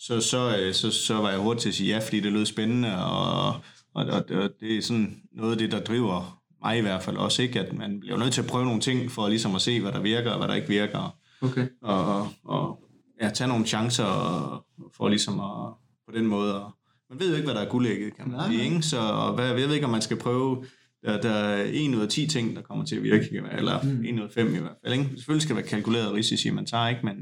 [0.07, 2.47] så, så, øh, så, så var jeg hurtigt til at sige ja, fordi det lød
[2.47, 3.47] spændende, og,
[3.95, 7.17] og, og, og det er sådan noget af det, der driver mig i hvert fald
[7.17, 7.61] også, ikke?
[7.61, 10.01] at man bliver nødt til at prøve nogle ting, for ligesom at se, hvad der
[10.01, 11.17] virker, og hvad der ikke virker.
[11.43, 11.67] Okay.
[11.83, 12.79] Og, og, og
[13.23, 14.65] ja, tage nogle chancer, og,
[14.97, 15.75] for ligesom at,
[16.07, 16.65] på den måde.
[16.65, 16.73] Og,
[17.11, 18.83] man ved jo ikke, hvad der er guldægget, kan man sige, ikke?
[18.83, 20.65] Så og hvad, jeg ved ikke, om man skal prøve
[21.05, 24.05] der, der er en ud af 10 ting, der kommer til at virke, eller mm.
[24.05, 24.99] en ud af fem i hvert fald.
[24.99, 25.11] Ikke?
[25.15, 27.17] Selvfølgelig skal være kalkuleret risici, man tager ikke, men,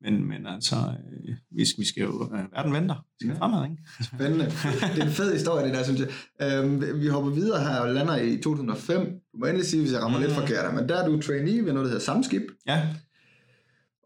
[0.00, 2.94] men, men altså, øh, vi, skal, vi skal jo, øh, verden venter.
[2.94, 3.38] Vi skal ja.
[3.38, 3.82] fremad, ikke?
[4.02, 4.44] Spændende.
[4.94, 6.08] Det er en fed historie, det der, synes jeg.
[6.42, 9.00] Øhm, vi hopper videre her og lander i 2005.
[9.32, 10.24] Du må endelig sige, hvis jeg rammer mm.
[10.24, 12.42] lidt forkert, men der er du trainee ved noget, der hedder Samskib.
[12.66, 12.88] Ja.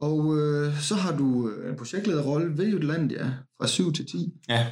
[0.01, 4.33] Og øh, så har du en projektlederrolle ved Jutlandia fra 7 til 10.
[4.49, 4.67] Ja.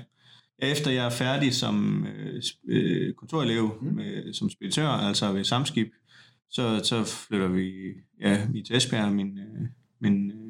[0.59, 3.97] Efter jeg er færdig som øh, øh, kontorelev mm.
[3.97, 5.89] med, som speditør, altså ved Samskib,
[6.51, 7.73] så, så flytter vi,
[8.21, 9.69] ja, vi til Esbjerg, min, øh,
[10.01, 10.48] min øh,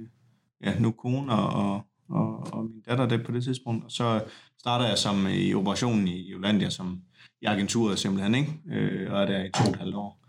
[0.64, 4.24] ja, nu kone og, og, og min datter det på det tidspunkt, og så
[4.58, 7.00] starter jeg som i operationen i Jolandia, som
[7.42, 8.52] i agenturet simpelthen, ikke?
[8.72, 10.26] Øh, og er der i to og et halvt år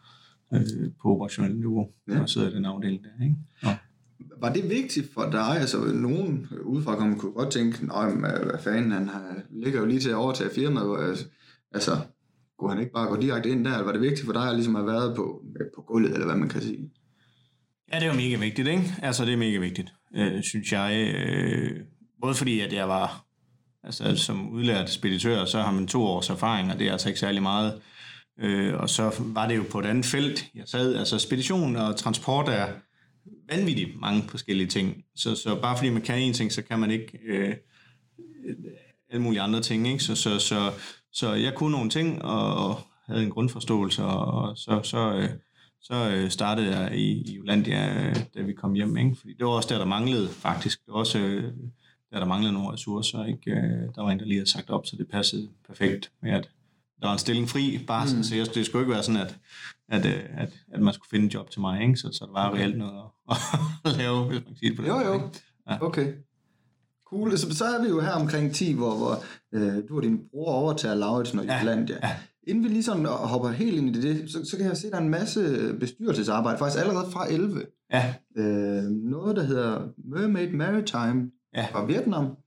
[0.54, 2.22] øh, på operationelt niveau, ja.
[2.22, 3.36] og sidder i den afdeling der, ikke?
[3.64, 3.78] Ja
[4.42, 5.60] var det vigtigt for dig?
[5.60, 9.10] Altså, nogen udefra kunne godt tænke, nej, hvad fanden, han
[9.50, 11.28] ligger jo lige til at overtage firmaet.
[11.74, 11.92] Altså,
[12.60, 13.72] kunne han ikke bare gå direkte ind der?
[13.72, 15.44] Eller var det vigtigt for dig at ligesom have været på,
[15.76, 16.92] på gulvet, eller hvad man kan sige?
[17.94, 18.84] Ja, det var mega vigtigt, ikke?
[19.02, 21.14] Altså, det er mega vigtigt, øh, synes jeg.
[21.16, 21.82] Øh,
[22.22, 23.26] både fordi, at jeg var,
[23.84, 27.20] altså som udlært speditør, så har man to års erfaring, og det er altså ikke
[27.20, 27.82] særlig meget.
[28.40, 30.96] Øh, og så var det jo på et andet felt, jeg sad.
[30.96, 32.68] Altså, spedition og transport er
[33.52, 35.04] vanvittigt mange forskellige ting.
[35.16, 37.56] Så, så bare fordi man kan en ting, så kan man ikke øh,
[39.10, 39.88] alle mulige andre ting.
[39.88, 40.04] Ikke?
[40.04, 40.72] Så, så, så,
[41.14, 45.30] så jeg kunne nogle ting, og havde en grundforståelse, og så, så, øh,
[45.82, 48.98] så øh, startede jeg i, i Jolandia, da vi kom hjem.
[48.98, 49.16] Ikke?
[49.16, 50.86] Fordi det var også der, der manglede faktisk.
[50.86, 51.54] Det var også øh,
[52.12, 53.26] der, der manglede nogle ressourcer.
[53.26, 53.52] Ikke?
[53.96, 56.50] Der var en, der lige havde sagt op, så det passede perfekt med, at
[57.02, 58.24] der var en stilling fri, bare sådan, mm.
[58.24, 59.38] så jeg, det skulle ikke være sådan, at,
[59.90, 61.98] at, øh, at, at man skulle finde et job til mig, ikke?
[61.98, 62.60] Så, så der var okay.
[62.60, 63.38] reelt noget at,
[63.92, 65.30] at lave, hvis man kan sige det på den Jo, jo,
[65.70, 65.78] ja.
[65.82, 66.14] okay.
[67.06, 67.38] Cool.
[67.38, 70.52] Så, så er vi jo her omkring 10, hvor, hvor øh, du og din bror
[70.52, 71.98] overtager Lauritsen og Jutlandia.
[72.04, 72.08] Ja.
[72.08, 72.16] ja.
[72.50, 74.94] Inden vi lige sådan hopper helt ind i det, så, så kan jeg se, at
[74.94, 77.66] der er en masse bestyrelsesarbejde, faktisk allerede fra 11.
[77.94, 78.14] Ja.
[78.38, 81.68] Øh, noget, der hedder Mermaid Maritime ja.
[81.72, 82.38] fra Vietnam.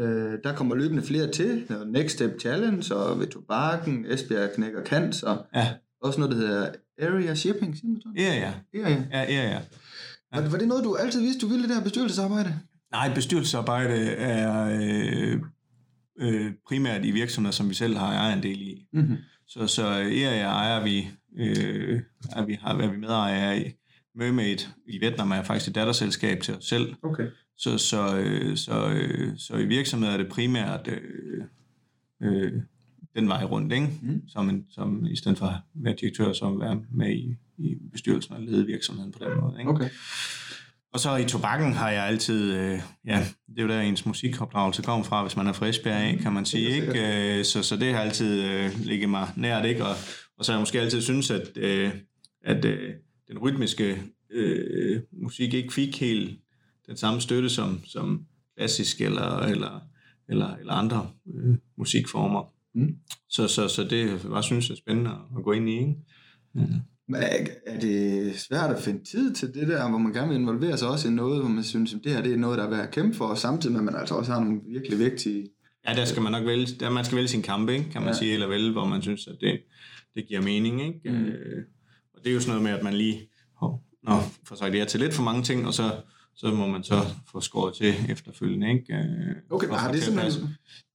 [0.00, 1.66] Øh, der kommer løbende flere til.
[1.86, 4.80] Next Step Challenge, og ved Tobakken, Esbjerg knækker
[5.26, 5.68] og ja.
[6.00, 6.70] også noget, der hedder
[7.02, 8.16] Area Shipping, siger man sådan?
[8.16, 8.52] Ja, ja.
[8.74, 9.02] Ja, ja.
[9.12, 9.60] ja, ja, ja.
[10.32, 12.60] Var, var det noget, du altid vidste, du ville, det der bestyrelsesarbejde?
[12.92, 15.40] Nej, bestyrelsesarbejde er øh,
[16.18, 18.86] øh, primært i virksomheder, som vi selv har ejerdel i.
[18.92, 19.16] Mm-hmm.
[19.48, 22.00] Så, så ERA ejer vi, øh,
[22.36, 23.72] er vi, har, er vi medejer i.
[24.14, 26.94] Mermaid i Vietnam er faktisk et datterselskab til os selv.
[27.02, 27.26] Okay.
[27.56, 31.44] Så, så, øh, så, øh, så i virksomheder er det primært øh,
[32.22, 32.52] øh,
[33.16, 33.88] den vej rundt, ikke?
[34.02, 34.22] Mm.
[34.28, 38.34] Som, en, som i stedet for at være direktør, som være med i, i bestyrelsen
[38.34, 39.56] og lede virksomheden på den måde.
[39.58, 39.70] Ikke?
[39.70, 39.90] Okay.
[40.94, 44.82] Og så i tobakken har jeg altid, øh, ja, det er jo der ens musikopdragelse
[44.82, 47.38] kommer fra, hvis man er fra Esbjerg, kan man sige, ikke?
[47.38, 49.84] Øh, så, så det har altid øh, ligget mig nært, ikke?
[49.84, 49.94] Og,
[50.38, 51.92] og så har jeg måske altid synes, at, øh,
[52.44, 52.94] at øh,
[53.28, 56.40] den rytmiske øh, musik ikke fik helt
[56.86, 58.26] den samme støtte som, som
[58.56, 59.80] klassisk eller, eller,
[60.28, 62.52] eller, eller andre øh, musikformer.
[62.74, 62.96] Mm.
[63.28, 65.78] Så, så, så det var, synes jeg, spændende at gå ind i.
[65.78, 65.94] Ikke?
[66.54, 66.60] Ja.
[67.14, 70.78] Er, er det svært at finde tid til det der, hvor man gerne vil involvere
[70.78, 72.70] sig også i noget, hvor man synes, at det her det er noget, der er
[72.70, 75.48] værd at kæmpe for, samtidig med, at man altså også har nogle virkelig vigtige...
[75.88, 77.90] Ja, der skal man nok vælge, der man skal vælge sin kamp, ikke?
[77.90, 78.18] kan man ja.
[78.18, 79.60] sige, eller vælge, hvor man synes, at det,
[80.14, 80.86] det giver mening.
[80.86, 81.00] Ikke?
[81.04, 81.24] Mm.
[81.24, 81.64] Øh,
[82.14, 83.30] og det er jo sådan noget med, at man lige
[83.62, 84.12] oh, nå,
[84.44, 85.90] får sagt ja til lidt for mange ting, og så
[86.36, 86.94] så må man så
[87.32, 88.72] få skåret til efterfølgende.
[88.72, 88.94] Ikke?
[88.94, 90.30] Øh, okay, har det sådan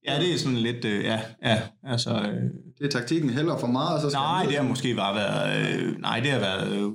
[0.06, 2.10] Ja, det er sådan lidt, øh, ja, ja, altså...
[2.10, 2.42] Øh,
[2.78, 5.80] det er taktikken heller for meget, og så skal Nej, det har måske bare været,
[5.80, 6.92] øh, nej, det har været øh,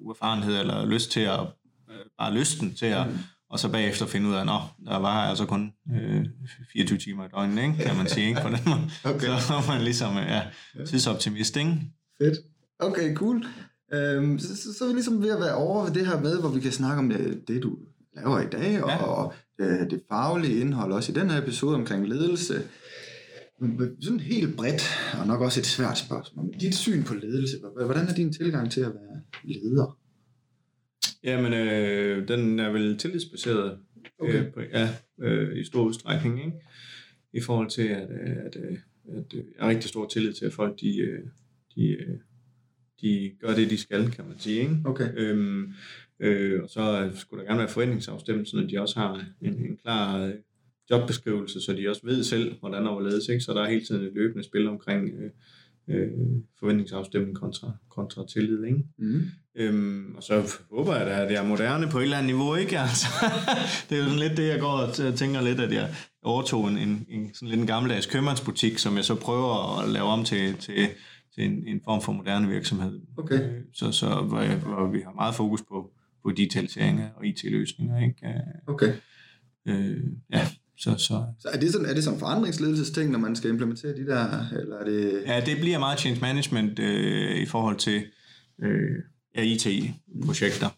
[0.00, 1.40] uerfarenhed eller lyst til at,
[1.90, 3.18] øh, bare lysten til at, mm.
[3.50, 4.46] og så bagefter finde ud af, at
[4.86, 6.26] der var altså kun øh,
[6.72, 7.84] 24 timer i døgnet, ikke?
[7.84, 8.40] kan man sige, ikke?
[8.42, 8.90] på den måde.
[9.14, 9.26] Okay.
[9.26, 10.42] Så er man ligesom ja,
[10.86, 11.80] tidsoptimist, ikke?
[12.18, 12.38] Fedt.
[12.78, 13.44] Okay, cool.
[13.94, 16.40] Øhm, så, så, så er vi ligesom ved at være over ved det her med,
[16.40, 17.78] hvor vi kan snakke om det, det du
[18.16, 19.04] laver i dag, ja.
[19.04, 22.62] og øh, det faglige indhold også i den her episode omkring ledelse.
[24.00, 24.82] Sådan helt bredt,
[25.20, 26.44] og nok også et svært spørgsmål.
[26.44, 29.98] Men dit syn på ledelse, hvordan er din tilgang til at være leder?
[31.24, 33.78] Jamen, øh, den er vel tillidsbaseret
[34.18, 34.46] okay.
[34.46, 34.88] øh, på, ja,
[35.20, 36.56] øh, i stor udstrækning, ikke?
[37.32, 38.78] i forhold til, at, øh, at, at,
[39.16, 41.20] at jeg har rigtig stor tillid til, at folk de, øh,
[41.74, 41.96] de,
[43.02, 44.60] de gør det, de skal, kan man sige.
[44.60, 44.76] Ikke?
[44.84, 45.08] Okay.
[45.16, 45.72] Øhm,
[46.20, 50.18] øh, og så skulle der gerne være forventningsafstemning, så de også har en, en klar
[50.18, 50.34] øh,
[50.90, 53.28] jobbeskrivelse, så de også ved selv, hvordan der ledes.
[53.28, 53.40] Ikke?
[53.40, 55.30] Så der er hele tiden et løbende spil omkring øh,
[55.88, 56.10] øh,
[56.58, 58.64] forventningsafstemning kontra, kontra tillid.
[58.64, 58.84] Ikke?
[58.98, 59.22] Mm.
[59.56, 62.54] Øhm, og så håber jeg at det er moderne på et eller andet niveau.
[62.54, 62.78] Ikke?
[62.88, 63.06] Altså,
[63.88, 66.78] det er jo sådan lidt det, jeg går og tænker lidt, at jeg overtog en,
[66.78, 70.54] en, en, sådan lidt en gammeldags købmandsbutik, som jeg så prøver at lave om til,
[70.54, 70.88] til
[71.34, 73.00] til en, en form for moderne virksomhed.
[73.16, 73.40] Okay.
[73.40, 75.90] Øh, så, så hvor, hvor vi har meget fokus på,
[76.22, 78.00] på digitalisering og IT-løsninger.
[78.00, 78.42] Ikke?
[78.66, 78.92] Okay.
[79.66, 79.96] Øh,
[80.32, 80.46] ja,
[80.78, 81.24] så, så.
[81.38, 84.76] så er det sådan, er det sådan forandringsledelsesting, når man skal implementere de der, eller
[84.76, 85.22] er det...
[85.26, 88.04] Ja, det bliver meget change management øh, i forhold til
[88.62, 88.90] øh,
[89.36, 90.68] ja, IT-projekter.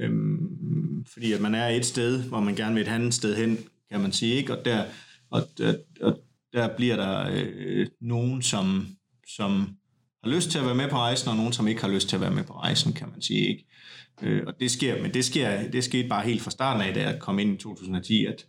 [0.00, 3.58] Øhm, fordi at man er et sted, hvor man gerne vil et andet sted hen,
[3.90, 4.58] kan man sige, ikke?
[4.58, 4.84] Og der,
[5.30, 6.20] og, og, og
[6.52, 8.86] der bliver der øh, nogen, som,
[9.26, 9.68] som
[10.24, 12.16] har lyst til at være med på rejsen, og nogen, som ikke har lyst til
[12.16, 13.48] at være med på rejsen, kan man sige.
[13.48, 13.66] Ikke?
[14.22, 17.02] Øh, og det sker, men det, sker, det skete bare helt fra starten af, da
[17.02, 18.46] jeg kom ind i 2010, at,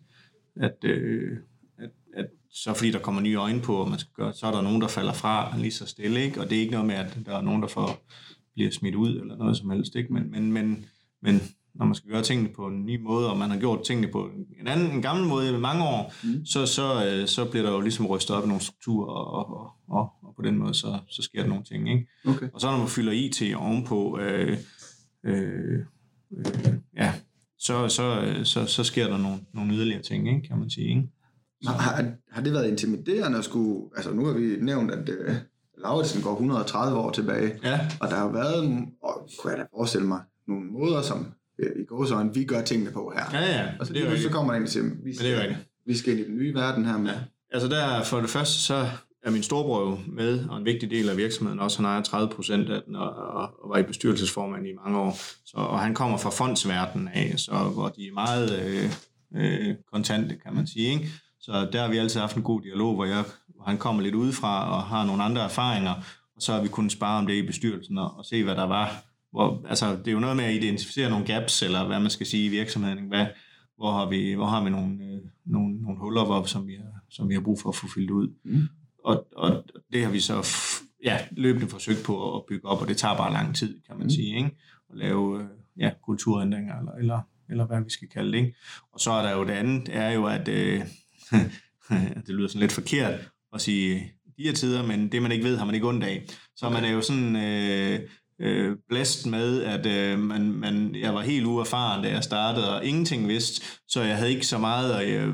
[0.56, 1.38] at, øh,
[1.80, 4.52] at, at så fordi der kommer nye øjne på, og man skal gøre, så er
[4.52, 6.42] der nogen, der falder fra lige så stille, ikke?
[6.42, 8.04] og det er ikke noget med, at der er nogen, der får,
[8.54, 10.14] bliver smidt ud, eller noget som helst, ikke?
[10.14, 10.86] Men, men, men,
[11.22, 11.42] men
[11.74, 14.30] når man skal gøre tingene på en ny måde, og man har gjort tingene på
[14.60, 16.46] en anden, en gammel måde i mange år, mm.
[16.46, 19.72] så, så, øh, så bliver der jo ligesom rystet op i nogle strukturer, og, og,
[19.88, 21.92] og, og på den måde, så, så sker der nogle ting.
[21.92, 22.08] Ikke?
[22.26, 22.50] Okay.
[22.54, 24.58] Og så når man fylder IT ovenpå, øh,
[25.24, 25.80] øh,
[26.38, 26.46] øh,
[26.98, 27.14] ja,
[27.60, 30.48] så, så, så, så sker der nogle, nogle yderligere ting, ikke?
[30.48, 30.90] kan man sige.
[30.90, 31.10] Ikke?
[31.66, 35.36] Har, har det været intimiderende at skulle, altså nu har vi nævnt, at øh,
[35.78, 37.80] Lauritsen går 130 år tilbage, ja.
[38.00, 41.86] og der har været, og kunne jeg da forestille mig, nogle måder, som øh, i
[41.86, 43.40] gåsøjne, vi gør tingene på her.
[43.40, 43.70] Ja, ja.
[43.80, 46.14] Og så, det er så kommer man ind til, vi skal, det er vi skal
[46.14, 47.10] ind i den nye verden her med.
[47.10, 47.18] Ja.
[47.52, 48.88] Altså der, for det første, så
[49.24, 51.78] er min storebror med, og en vigtig del af virksomheden også.
[51.78, 55.18] Han ejer 30 procent af den, og, og, var i bestyrelsesformand i mange år.
[55.46, 58.92] Så, og han kommer fra fondsverdenen af, så, hvor de er meget øh,
[59.36, 60.94] øh, kontante, kan man sige.
[60.94, 61.10] Ikke?
[61.40, 64.16] Så der har vi altid haft en god dialog, hvor, jeg, hvor han kommer lidt
[64.16, 65.94] udefra og har nogle andre erfaringer,
[66.36, 68.68] og så har vi kunnet spare om det i bestyrelsen og, og se, hvad der
[68.68, 72.10] var hvor, altså, det er jo noget med at identificere nogle gaps, eller hvad man
[72.10, 73.08] skal sige i virksomheden.
[73.08, 73.26] Hvad,
[73.78, 77.02] hvor har vi, hvor har vi nogle, øh, nogle, nogle huller, hvor, som, vi har,
[77.10, 78.34] som vi har brug for at få fyldt ud.
[78.44, 78.68] Mm.
[79.04, 80.48] Og, og det har vi så
[81.04, 84.04] ja, løbende forsøgt på at bygge op, og det tager bare lang tid, kan man
[84.04, 84.10] mm.
[84.10, 84.38] sige.
[84.38, 84.58] Ikke?
[84.92, 88.38] At lave øh, ja, kulturændringer, eller, eller, eller hvad vi skal kalde det.
[88.38, 88.58] Ikke?
[88.94, 90.82] Og så er der jo det andet, er jo, at øh,
[92.26, 95.58] det lyder sådan lidt forkert at sige de her tider, men det man ikke ved,
[95.58, 96.26] har man ikke ondt af.
[96.56, 96.76] Så okay.
[96.76, 97.36] man er jo sådan...
[97.36, 98.00] Øh,
[98.42, 102.86] øh, blæst med, at øh, man, man, jeg var helt uerfaren, da jeg startede, og
[102.86, 105.34] ingenting vidste, så jeg havde ikke så meget, og jeg,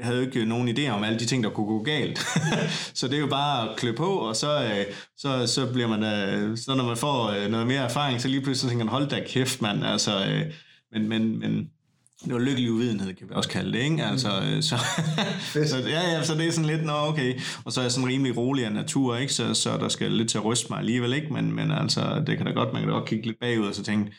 [0.00, 2.18] jeg havde ikke nogen idé om alle de ting, der kunne gå galt.
[2.98, 6.02] så det er jo bare at klø på, og så, øh, så, så bliver man,
[6.04, 9.08] øh, så når man får øh, noget mere erfaring, så lige pludselig tænker man, hold
[9.08, 10.52] da kæft, mand, altså, øh,
[10.92, 11.70] men, men, men
[12.24, 14.04] det var lykkelig uvidenhed, kan vi også kalde det, ikke?
[14.04, 14.62] Altså, mm.
[14.62, 14.76] så,
[15.70, 18.08] så, ja, ja, så det er sådan lidt, nå okay, og så er jeg sådan
[18.08, 19.32] rimelig rolig af natur, ikke?
[19.32, 21.32] Så, så der skal lidt til at ryste mig alligevel, ikke?
[21.32, 23.74] Men, men altså, det kan da godt, man kan da godt kigge lidt bagud og
[23.74, 24.12] så tænke,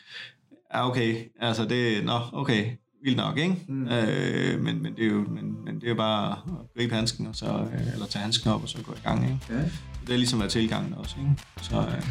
[0.74, 2.66] ja okay, altså det, nå okay,
[3.02, 3.56] vildt nok, ikke?
[3.68, 3.88] Mm.
[3.88, 7.26] Øh, men, men, det er jo, men, men det er jo bare at gribe handsken,
[7.26, 9.38] og så, øh, eller tage handsken op, og så gå i gang, ikke?
[9.50, 9.62] Ja.
[10.06, 11.16] det er ligesom været tilgangen også.
[11.20, 11.42] Ikke?
[11.62, 12.02] Så, øh,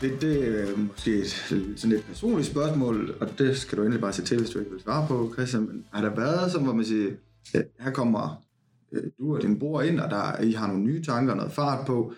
[0.00, 1.30] det, det, er måske et,
[1.76, 4.70] sådan et personligt spørgsmål, og det skal du endelig bare se til, hvis du ikke
[4.70, 5.62] vil svare på, Christian.
[5.62, 7.10] Men har der været sådan, hvor man siger,
[7.54, 8.42] ja, her kommer
[8.92, 11.86] øh, du og din bror ind, og der, I har nogle nye tanker, noget fart
[11.86, 12.12] på.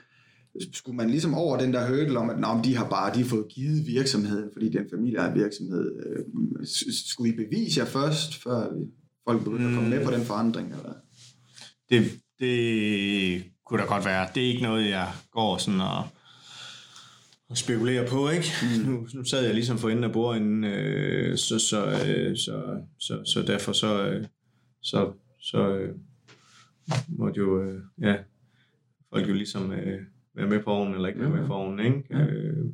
[0.73, 3.29] Skulle man ligesom over den der hurdle om, at nah, de har bare de har
[3.29, 5.93] fået givet virksomheden, fordi det er en familieejet virksomhed.
[6.07, 6.25] Øh,
[7.07, 8.67] skulle I bevise jer først, før
[9.29, 10.69] folk begynder at komme med på den forandring?
[10.69, 10.95] Eller?
[11.91, 14.29] Det, det kunne da godt være.
[14.35, 16.05] Det er ikke noget, jeg går sådan og
[17.51, 18.47] at spekulere på, ikke?
[18.63, 18.91] Mm.
[18.91, 23.25] Nu, nu sad jeg ligesom for enden af bordenden, øh, så, så, øh, så, så,
[23.25, 24.27] så derfor så, øh,
[24.83, 25.95] så, så øh,
[27.09, 28.17] måtte jo, øh, ja,
[29.13, 30.01] folk jo ligesom øh,
[30.35, 32.05] være med på ovnen, eller ikke være med på ovnen, ikke?
[32.11, 32.25] Ja.
[32.25, 32.67] Øh,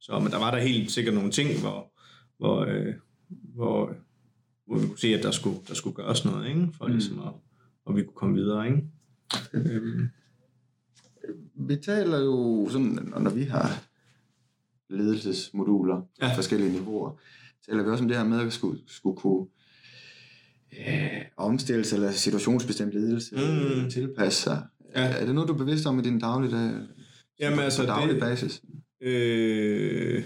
[0.00, 1.92] så, men der var der helt sikkert nogle ting, hvor,
[2.38, 2.94] hvor, øh,
[3.54, 3.94] hvor,
[4.66, 6.68] hvor vi kunne se, at der skulle, der skulle gøres noget, ikke?
[6.72, 6.92] For mm.
[6.92, 7.32] ligesom at,
[7.88, 8.82] at vi kunne komme videre, ikke?
[9.52, 10.08] Øh.
[11.54, 13.91] Vi taler jo sådan, når vi har
[14.92, 16.28] ledelsesmoduler ja.
[16.28, 17.20] på forskellige niveauer.
[17.66, 19.46] Taler vi også om det her med at skulle, skulle kunne
[20.78, 23.90] øh, omstille sig, eller situationsbestemt ledelse, mm.
[23.90, 24.62] tilpasse sig.
[24.94, 25.02] Ja.
[25.02, 26.72] Er det noget, du er bevidst om i din dagligdag?
[27.40, 28.62] Jamen altså, på daglig det, basis?
[29.00, 30.24] Øh,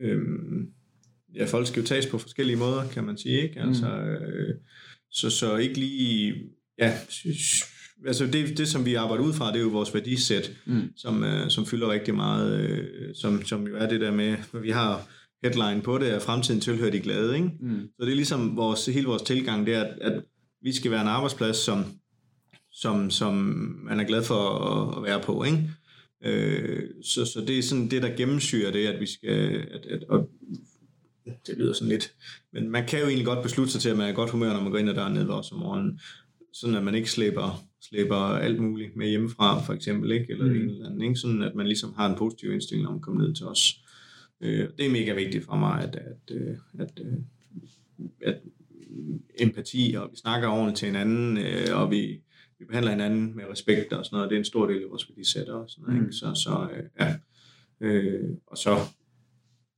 [0.00, 0.22] øh,
[1.34, 3.60] ja, folk skal jo tages på forskellige måder, kan man sige, ikke?
[3.60, 4.24] Altså, mm.
[4.24, 4.54] øh,
[5.10, 6.34] så, så ikke lige,
[6.78, 6.98] ja,
[8.06, 10.90] altså det, det, som vi arbejder ud fra, det er jo vores værdisæt, mm.
[10.96, 14.60] som, uh, som fylder rigtig meget, uh, som, som jo er det der med, hvor
[14.60, 15.08] vi har
[15.42, 17.34] headline på det, at fremtiden tilhører de glade.
[17.34, 17.50] Ikke?
[17.60, 17.88] Mm.
[17.98, 20.22] Så det er ligesom vores, hele vores tilgang, det er, at, at
[20.62, 21.84] vi skal være en arbejdsplads, som,
[22.72, 23.34] som, som
[23.84, 25.44] man er glad for at, at være på.
[25.44, 25.70] Ikke?
[26.26, 29.66] Uh, så, så det er sådan det, der gennemsyrer det, at vi skal...
[29.70, 30.20] At, at, at,
[31.46, 32.12] det lyder sådan lidt.
[32.52, 34.62] Men man kan jo egentlig godt beslutte sig til, at man er godt humør, når
[34.62, 36.00] man går ind ad døren ned os om morgenen.
[36.52, 40.32] Sådan at man ikke slipper slipper alt muligt med hjemmefra, for eksempel, ikke?
[40.32, 40.50] eller mm.
[40.50, 41.16] ene eller andet, ikke?
[41.16, 43.80] sådan at man ligesom har en positiv indstilling om at komme ned til os.
[44.40, 47.12] Øh, det er mega vigtigt for mig, at, at, øh, at, øh,
[48.20, 48.40] at, at
[49.40, 52.20] empati, og vi snakker ordentligt til hinanden, øh, og vi,
[52.58, 55.08] vi behandler hinanden med respekt og sådan noget, det er en stor del af vores
[55.08, 56.04] værdisæt og sådan noget, mm.
[56.06, 56.16] ikke?
[56.16, 57.16] så, så øh, ja,
[57.80, 58.76] øh, og så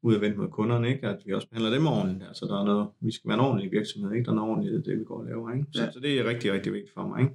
[0.02, 1.08] ud at vente mod kunderne, ikke?
[1.08, 2.28] at vi også behandler dem ordentligt.
[2.28, 4.24] Altså, der er noget, vi skal være en ordentlig virksomhed, ikke?
[4.24, 5.52] der er noget ordentligt det, vi går og laver.
[5.52, 5.66] Ikke?
[5.72, 5.90] Så, ja.
[5.90, 7.20] så, det er rigtig, rigtig vigtigt for mig.
[7.20, 7.34] Ikke?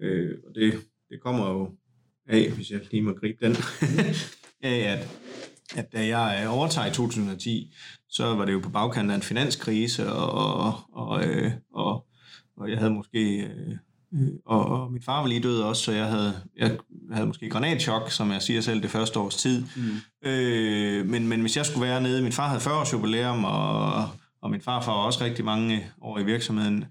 [0.00, 0.74] Øh, og det,
[1.10, 1.70] det kommer jo
[2.28, 3.56] af, hvis jeg lige må gribe den,
[4.72, 5.08] af at,
[5.76, 7.74] at da jeg overtager i 2010,
[8.08, 12.06] så var det jo på bagkanten af en finanskrise, og, og, og, øh, og,
[12.56, 13.40] og jeg havde måske...
[13.40, 13.76] Øh,
[14.46, 16.76] og, og min far var lige død også, så jeg havde, jeg
[17.12, 19.64] havde måske granatchok, som jeg siger selv, det første års tid.
[19.76, 20.28] Mm.
[20.28, 24.08] Øh, men, men hvis jeg skulle være nede, min far havde 40 års jubilæum, og,
[24.42, 26.84] og min far var også rigtig mange år i virksomheden.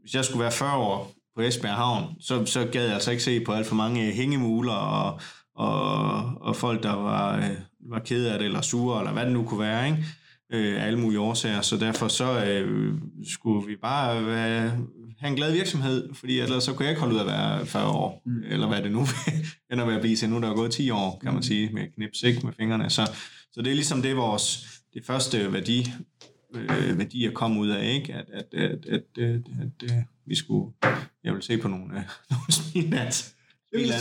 [0.00, 3.22] Hvis jeg skulle være 40 år på Esbjerg Havn, så, så gad jeg altså ikke
[3.22, 5.20] se på alt for mange hængemuler og,
[5.54, 7.56] og, og folk, der var, øh,
[7.90, 10.04] var kede af det, eller sure, eller hvad det nu kunne være, ikke?
[10.52, 11.60] Øh, alle mulige årsager.
[11.60, 12.94] Så derfor så øh,
[13.32, 14.60] skulle vi bare være,
[15.18, 17.88] have en glad virksomhed, fordi ellers så kunne jeg ikke holde ud at være 40
[17.88, 18.42] år, mm.
[18.50, 19.06] eller hvad det nu
[19.72, 20.30] ender med at blive til.
[20.30, 21.42] Nu der er gået 10 år, kan man mm.
[21.42, 22.46] sige, med knips, ikke?
[22.46, 22.90] Med fingrene.
[22.90, 23.10] Så,
[23.52, 25.92] så det er ligesom det vores, det første værdi,
[26.54, 28.14] øh, værdi at komme ud af, ikke?
[28.14, 30.72] At, at, at, at, at, at, at vi skulle,
[31.24, 33.34] jeg vil se på nogle, øh, nogle smilans?
[33.72, 34.00] Jeg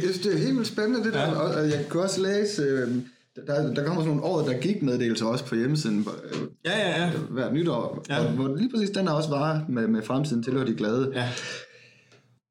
[0.00, 1.20] synes, det er helt vildt spændende, det ja.
[1.20, 1.26] der.
[1.26, 2.94] Og jeg kan også læse, øh,
[3.46, 5.98] der, der kommer sådan nogle år, der gik meddelelser også på hjemmesiden.
[5.98, 7.10] Øh, ja, ja, ja.
[7.10, 8.04] Hver nytår.
[8.08, 8.24] Ja.
[8.24, 11.10] Og, hvor lige præcis den er også var med, med fremtiden tilhører de glade.
[11.14, 11.28] Ja.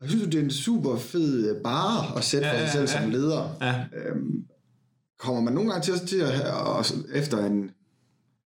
[0.01, 2.81] Jeg synes, det er en super fed øh, bare at sætte ja, for sig selv
[2.81, 3.57] ja, som leder.
[3.61, 3.75] Ja.
[3.99, 4.45] Øhm,
[5.19, 7.71] kommer man nogle gange til, til at og efter en,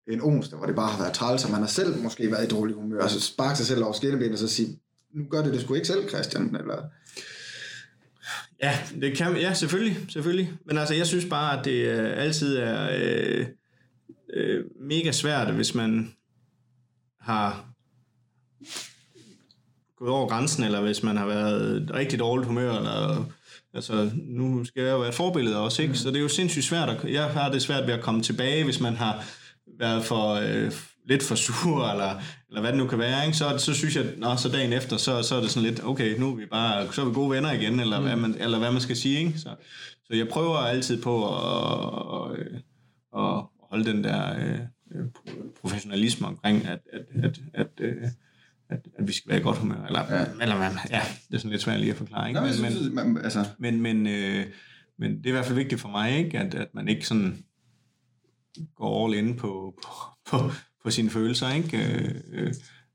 [0.08, 2.48] en onsdag, hvor det bare har været træls, og man har selv måske været i
[2.48, 4.80] dårlig humør, og så sparke sig selv over skillebenet, og så sige,
[5.14, 6.84] nu gør det det sgu ikke selv, Christian, eller...
[8.64, 10.52] Ja, det kan, ja, selvfølgelig, selvfølgelig.
[10.66, 13.46] Men altså, jeg synes bare, at det øh, altid er øh,
[14.34, 16.14] øh, mega svært, hvis man
[17.20, 17.66] har
[19.98, 23.26] gået over grænsen, eller hvis man har været rigtig dårligt humør, eller
[23.74, 25.92] altså, nu skal jeg jo være et forbillede også, ikke?
[25.92, 25.96] Mm.
[25.96, 28.64] Så det er jo sindssygt svært, at, jeg har det svært ved at komme tilbage,
[28.64, 29.26] hvis man har
[29.80, 30.72] været for, øh,
[31.06, 33.38] lidt for sur, eller, eller hvad det nu kan være, ikke?
[33.38, 36.20] Så, så synes jeg, nå, så dagen efter, så, så er det sådan lidt, okay,
[36.20, 38.06] nu er vi bare, så er vi gode venner igen, eller, mm.
[38.06, 39.20] hvad, man, eller hvad man skal sige.
[39.20, 39.40] Ikke?
[39.40, 39.50] Så,
[40.04, 42.48] så jeg prøver altid på at, at,
[43.18, 44.60] at, holde den der øh,
[45.62, 47.68] professionalisme omkring, at, at, at, at,
[48.70, 49.86] at, at vi skal være i godt humør.
[49.86, 50.26] Eller, ja.
[50.42, 50.56] eller
[50.90, 52.28] ja, det er sådan lidt svært lige at forklare.
[52.28, 52.40] Ikke?
[52.40, 54.46] Nå, men, men, synes, man, altså, men, men, øh,
[55.00, 56.40] men det er i hvert fald vigtigt for mig, ikke?
[56.40, 57.44] At, at man ikke sådan
[58.76, 59.90] går all in på, på,
[60.30, 60.52] på,
[60.84, 61.78] på sine følelser, ikke?
[61.78, 62.54] Øh, øh,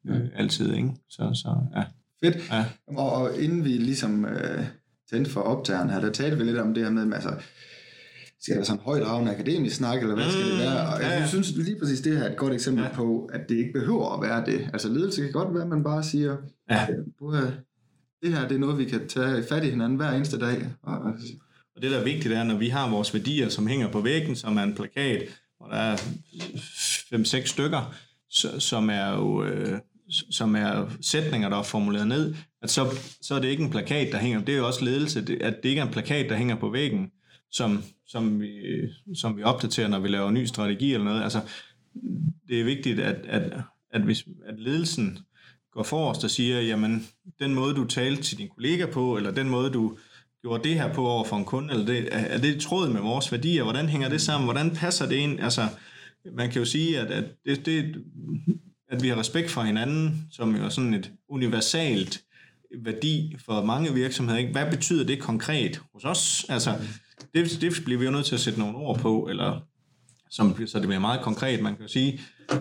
[0.09, 0.91] øh, altid, ikke?
[1.11, 1.85] Så, så ja.
[2.25, 2.51] Fedt.
[2.53, 2.65] Ja.
[2.89, 4.65] Og, og inden vi ligesom øh,
[5.13, 7.31] tændte for optageren her, der talte vi lidt om det her med, altså,
[8.41, 10.95] skal det være sådan en højt ravende akademisk snak, eller hvad skal det være?
[10.95, 11.19] Og ja, ja.
[11.21, 12.93] jeg synes lige præcis, det her er et godt eksempel Ja.
[12.95, 14.71] på, at det ikke behøver at være det.
[14.73, 16.37] Altså ledelse kan godt være, at man bare siger,
[16.71, 16.87] Ja.
[17.19, 17.53] "Prøv at-
[18.23, 20.67] det her det er noget, vi kan tage fat i hinanden hver eneste dag.
[20.83, 21.13] Og, og,
[21.77, 24.37] Og det, der er vigtigt, er, når vi har vores værdier, som hænger på væggen,
[24.37, 25.23] som er en plakat,
[25.61, 27.95] hvor der er 5-6 stykker,
[28.59, 29.79] som er jo øh,
[30.31, 34.13] som er sætninger, der er formuleret ned, at så, så er det ikke en plakat,
[34.13, 34.41] der hænger.
[34.41, 36.71] Det er jo også ledelse, det, at det ikke er en plakat, der hænger på
[36.71, 37.11] væggen,
[37.53, 38.51] som, som, vi,
[39.15, 41.23] som vi opdaterer, når vi laver en ny strategi eller noget.
[41.23, 41.41] Altså,
[42.49, 43.53] det er vigtigt, at, at,
[43.93, 45.19] at, hvis, at ledelsen
[45.73, 47.09] går forrest og siger, jamen,
[47.41, 49.99] den måde, du talte til din kollega på, eller den måde, du
[50.43, 52.89] gjorde det her på over for en kunde, eller det, er er det i tråd
[52.89, 53.63] med vores værdier?
[53.63, 54.47] Hvordan hænger det sammen?
[54.47, 55.41] Hvordan passer det ind?
[55.41, 55.69] Altså,
[56.37, 58.05] man kan jo sige, at, at, det, det,
[58.89, 62.23] at vi har respekt for hinanden, som jo er sådan et universalt
[62.85, 64.39] værdi for mange virksomheder.
[64.39, 64.53] Ikke?
[64.53, 66.47] Hvad betyder det konkret hos os?
[66.49, 66.75] Altså,
[67.35, 69.61] det, det bliver vi jo nødt til at sætte nogle ord på, eller
[70.31, 71.63] som, så det bliver meget konkret.
[71.63, 72.21] Man kan jo sige,
[72.53, 72.59] øh,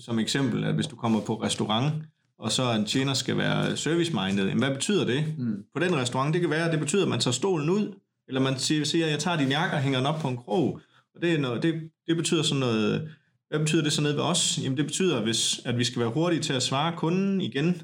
[0.00, 1.94] som eksempel, at hvis du kommer på restaurant,
[2.38, 5.24] og så en tjener skal være service-minded, jamen, hvad betyder det?
[5.38, 5.64] Mm.
[5.74, 7.94] På den restaurant, det kan være, at det betyder, at man tager stolen ud,
[8.28, 10.80] eller man siger, siger jeg tager din jakke og hænger den op på en krog.
[11.14, 13.08] Og det, er noget, det, det betyder sådan noget,
[13.48, 14.60] hvad betyder det så ned ved os?
[14.62, 17.82] Jamen det betyder, hvis, at vi skal være hurtige til at svare kunden igen.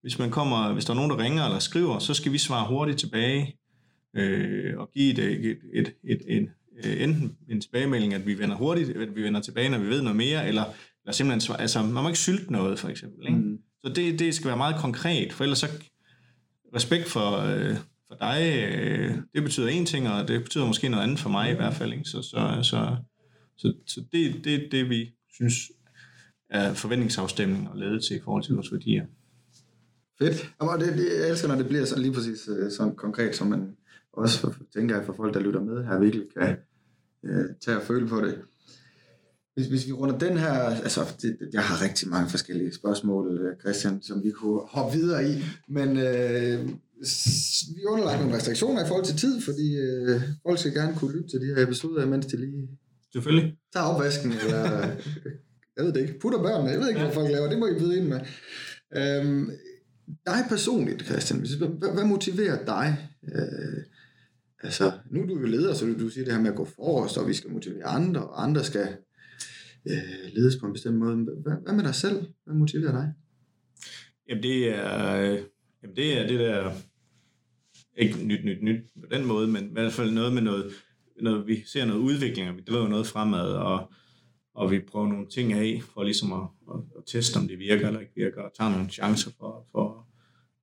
[0.00, 2.68] Hvis, man kommer, hvis der er nogen, der ringer eller skriver, så skal vi svare
[2.68, 3.58] hurtigt tilbage
[4.16, 6.48] øh, og give et, et, et, et, et,
[6.84, 10.02] et, enten en tilbagemelding, at vi vender hurtigt, at vi vender tilbage, når vi ved
[10.02, 10.64] noget mere, eller,
[11.04, 13.26] eller simpelthen svare, altså man må ikke sylte noget, for eksempel.
[13.26, 13.38] Ikke?
[13.38, 13.58] Mm.
[13.84, 15.68] Så det, det skal være meget konkret, for ellers så
[16.74, 17.76] respekt for, øh,
[18.08, 21.52] for dig, øh, det betyder en ting, og det betyder måske noget andet for mig
[21.52, 21.92] i hvert fald.
[21.92, 22.04] Ikke?
[22.04, 22.96] Så, så, så,
[23.56, 25.54] så, så det er det, det, vi synes
[26.50, 29.06] er forventningsafstemning og ledelse i forhold til vores værdier.
[30.18, 30.52] Fedt.
[30.62, 33.46] Jamen, det, det, jeg elsker, når det bliver så lige præcis øh, sådan konkret, som
[33.46, 33.76] man
[34.12, 36.56] også tænker jeg for folk, der lytter med her, virkelig kan
[37.24, 38.42] øh, tage og føle på det.
[39.58, 40.52] Hvis, hvis vi runder den her,
[40.86, 45.30] altså det, jeg har rigtig mange forskellige spørgsmål, øh, Christian, som vi kunne hoppe videre
[45.30, 45.34] i,
[45.68, 46.68] men øh,
[47.74, 51.12] vi er underlagt nogle restriktioner i forhold til tid, fordi øh, folk skal gerne kunne
[51.16, 52.68] lytte til de her episoder, mens de lige
[53.12, 53.56] Selvfølgelig.
[53.72, 54.62] tager opvasken, eller
[55.76, 57.78] jeg ved det ikke, putter børnene, jeg ved ikke, hvad folk laver, det må I
[57.78, 58.20] byde ind med.
[58.96, 59.50] Øhm,
[60.26, 62.96] dig personligt, Christian, hvad, hvad motiverer dig?
[63.34, 63.82] Øh,
[64.62, 66.64] altså, nu er du jo leder, så du, du siger det her med at gå
[66.64, 68.88] forrest, og vi skal motivere andre, og andre skal
[69.86, 71.16] øh, ledes på en bestemt måde.
[71.16, 72.26] Hvad, hvad med dig selv?
[72.44, 73.12] Hvad motiverer dig?
[74.28, 75.38] Jamen det er, øh,
[75.82, 76.72] jamen det er det der,
[77.98, 80.72] ikke nyt, nyt, nyt på den måde, men i hvert fald noget med noget,
[81.20, 83.92] noget vi ser noget udvikling, og vi driver noget fremad, og,
[84.54, 87.86] og vi prøver nogle ting af, for ligesom at, at, at teste, om det virker
[87.86, 90.08] eller ikke virker, og tager nogle chancer for, for,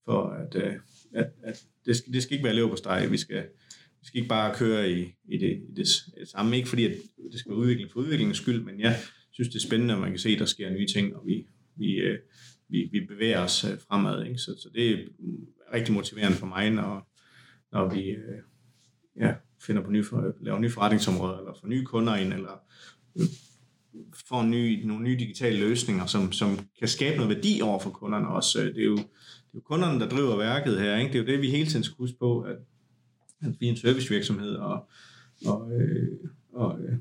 [0.06, 0.74] for at, øh,
[1.14, 3.46] at, at det, skal, det skal ikke være lever på steg, vi skal,
[4.06, 5.88] vi skal ikke bare køre i, i, det, i det
[6.28, 6.92] samme, ikke fordi at
[7.32, 9.00] det skal være udvikling for udviklingens skyld, men jeg
[9.32, 11.48] synes, det er spændende, at man kan se, at der sker nye ting, og vi,
[11.76, 12.20] vi, øh,
[12.70, 14.26] vi, vi bevæger os øh, fremad.
[14.26, 14.38] Ikke?
[14.38, 14.98] Så, så det er
[15.74, 17.12] rigtig motiverende for mig, når,
[17.72, 18.42] når vi øh,
[19.20, 20.06] ja, finder på nye,
[20.42, 22.62] laver nye forretningsområder, eller får nye kunder ind, eller
[24.30, 27.90] får en ny, nogle nye digitale løsninger, som, som kan skabe noget værdi over for
[27.90, 28.60] kunderne også.
[28.60, 29.04] Det er jo, det
[29.54, 30.98] er jo kunderne, der driver værket her.
[30.98, 31.14] Ikke?
[31.14, 32.56] Det er jo det, vi hele tiden skal huske på, at,
[33.42, 34.90] at vi er en servicevirksomhed, og,
[35.46, 36.08] og, øh,
[36.54, 36.98] og, øh,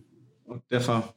[0.47, 1.16] og derfor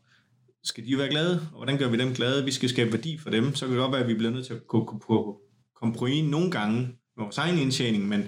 [0.64, 2.46] skal de jo være glade, og hvordan gør vi dem glade?
[2.46, 3.56] Vi skal skabe værdi for dem.
[3.56, 5.42] Så kan det godt være, at vi bliver nødt til at gå på
[5.76, 8.24] kompromis nogle gange med vores egen indtjening, men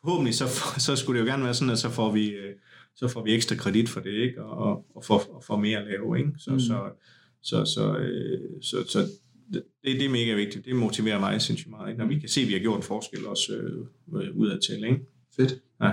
[0.00, 0.44] forhåbentlig så,
[0.86, 2.54] så skulle det jo gerne være sådan, at så får vi, øh,
[2.96, 4.44] så får vi ekstra kredit for det, ikke?
[4.44, 6.18] Og, og, får, og får mere at lave.
[6.18, 6.30] Ikke?
[6.38, 6.60] Så, mm.
[6.60, 6.90] så,
[7.42, 8.98] så, så, øh, så, så
[9.52, 10.64] det, det er mega vigtigt.
[10.64, 11.98] Det motiverer mig sindssygt meget, ikke?
[11.98, 14.84] når vi kan se, at vi har gjort en forskel også øh, udadtil.
[14.84, 15.00] Ikke?
[15.36, 15.54] Fedt.
[15.82, 15.90] Ja.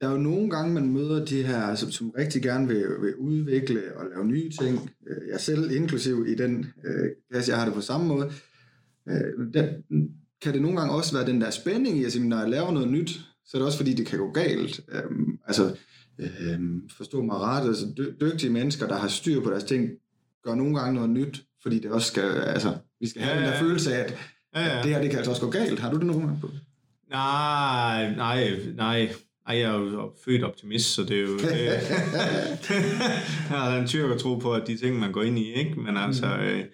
[0.00, 3.14] Der er jo nogle gange, man møder de her, som, som rigtig gerne vil, vil
[3.16, 4.90] udvikle og lave nye ting.
[5.08, 8.30] Øh, Jeg selv inklusiv i den øh, klasse, jeg har det på samme måde.
[9.08, 9.68] Øh, der,
[10.42, 12.72] kan det nogle gange også være den der spænding i at sige, når jeg laver
[12.72, 13.10] noget nyt,
[13.46, 14.80] så er det også fordi, det kan gå galt.
[14.92, 15.76] Øhm, altså,
[16.18, 19.90] øhm, forstå mig ret, altså dy- dygtige mennesker, der har styr på deres ting,
[20.44, 23.48] gør nogle gange noget nyt, fordi det også skal, altså, vi skal have Ja, den
[23.52, 23.62] der ja.
[23.62, 24.14] følelse af, at,
[24.54, 24.78] Ja, ja.
[24.78, 25.78] at det her, det kan altså også gå galt.
[25.78, 26.48] Har du det nogle gange på?
[27.10, 29.08] Nej, nej, nej.
[29.48, 31.38] Ej, jeg er jo født optimist, så det er jo...
[31.38, 31.50] Det,
[33.50, 35.80] jeg har en tyrk at tro på, at de ting, man går ind i, ikke?
[35.80, 36.64] Men altså, øh,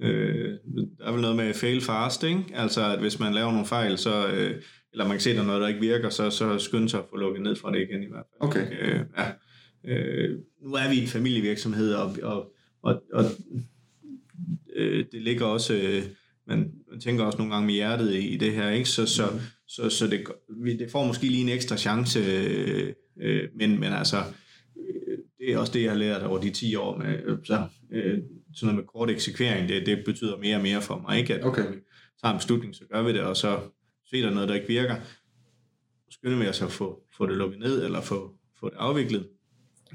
[0.00, 0.58] Øh,
[0.98, 2.44] der er vel noget med fail fast, ikke?
[2.54, 4.62] Altså, at hvis man laver nogle fejl, så, øh,
[4.92, 7.00] eller man kan se, at der er noget, der ikke virker, så, så skynd sig
[7.00, 8.48] at få lukket ned fra det igen i hvert fald.
[8.48, 8.66] Okay.
[8.80, 9.30] Øh, ja.
[9.94, 12.52] øh, nu er vi en familievirksomhed, og, og,
[12.82, 13.24] og, og
[14.76, 16.02] øh, det ligger også, øh,
[16.46, 18.88] man, man tænker også nogle gange med hjertet i, i det her, ikke?
[18.88, 19.38] Så, så, mm.
[19.68, 20.26] Så, så det,
[20.78, 25.58] det får måske lige en ekstra chance, øh, øh, men, men altså, øh, det er
[25.58, 28.18] også det, jeg har lært over de 10 år med, øh, så, øh,
[28.54, 31.34] sådan noget med kort eksekvering, det, det betyder mere og mere for mig, ikke?
[31.34, 31.62] At Okay.
[31.62, 31.80] vi
[32.22, 33.60] tager en beslutning, så gør vi det, og så
[34.10, 34.96] ser der noget, der ikke virker,
[36.10, 39.28] skynder vi os at få, få det lukket ned, eller få, få det afviklet.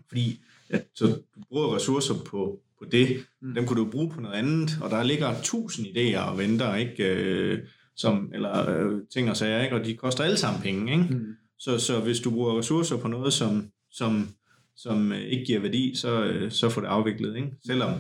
[0.08, 3.54] Fordi at, så du bruger ressourcer på, på det, mm.
[3.54, 7.14] dem kunne du bruge på noget andet, og der ligger tusind idéer og venter, ikke?
[7.14, 7.60] Øh,
[7.96, 9.76] som, eller øh, ting og sager, ikke?
[9.76, 10.92] og de koster alle sammen penge.
[10.92, 11.14] Ikke?
[11.14, 11.26] Mm.
[11.60, 14.28] Så, så hvis du bruger ressourcer på noget, som, som,
[14.76, 17.52] som øh, ikke giver værdi, så, øh, så får det afviklet, ikke?
[17.66, 17.92] selvom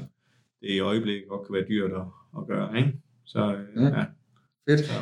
[0.62, 2.06] det i øjeblikket godt kan være dyrt at,
[2.38, 2.78] at gøre.
[2.78, 2.94] Ikke?
[3.26, 3.88] Så øh, Ja.
[4.00, 4.06] ja.
[4.70, 4.86] Fedt.
[4.86, 4.94] Så,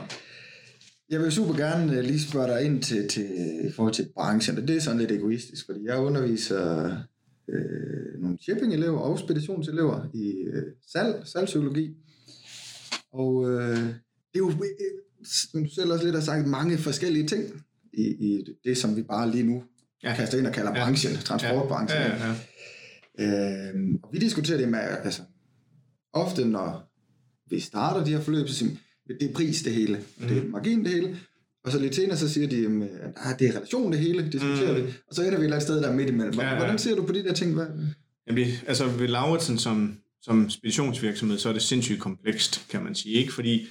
[1.10, 3.26] Jeg vil super gerne øh, lige spørge dig ind til, til,
[3.70, 6.92] i forhold til branchen, og det er sådan lidt egoistisk, fordi jeg underviser
[7.50, 11.96] øh, nogle shipping-elever og speditionselever i øh, salg, salgspsykologi.
[13.14, 13.78] Og øh,
[14.34, 17.44] det er jo, øh, som du selv også lidt har sagt, mange forskellige ting
[17.94, 19.64] i, i det, som vi bare lige nu
[20.04, 20.10] Ja.
[20.10, 20.16] ja.
[20.16, 20.84] kaster ind og kalder Ja.
[20.86, 22.02] branchen, transportbranchen.
[22.02, 22.36] ja, ja,
[23.20, 23.72] ja.
[23.74, 25.22] Øh, og vi diskuterer det med, altså,
[26.14, 26.92] ofte når
[27.50, 28.72] vi starter de her forløb, så siger
[29.20, 31.18] det er pris det hele, og det er margin det hele,
[31.64, 32.66] og så lidt senere, så siger de,
[33.02, 34.86] at ah, det er relation det hele, diskuterer Mm.
[34.88, 36.34] vi, og så ender vi et eller andet sted der midt imellem.
[36.40, 36.56] Ja, ja.
[36.58, 37.54] Hvordan ser du på de der ting?
[37.54, 37.66] Hvad?
[38.28, 42.96] Jamen, det, altså ved Lauritsen som, som speditionsvirksomhed, så er det sindssygt komplekst, kan man
[42.96, 43.16] sige.
[43.16, 43.34] Ikke?
[43.34, 43.68] Fordi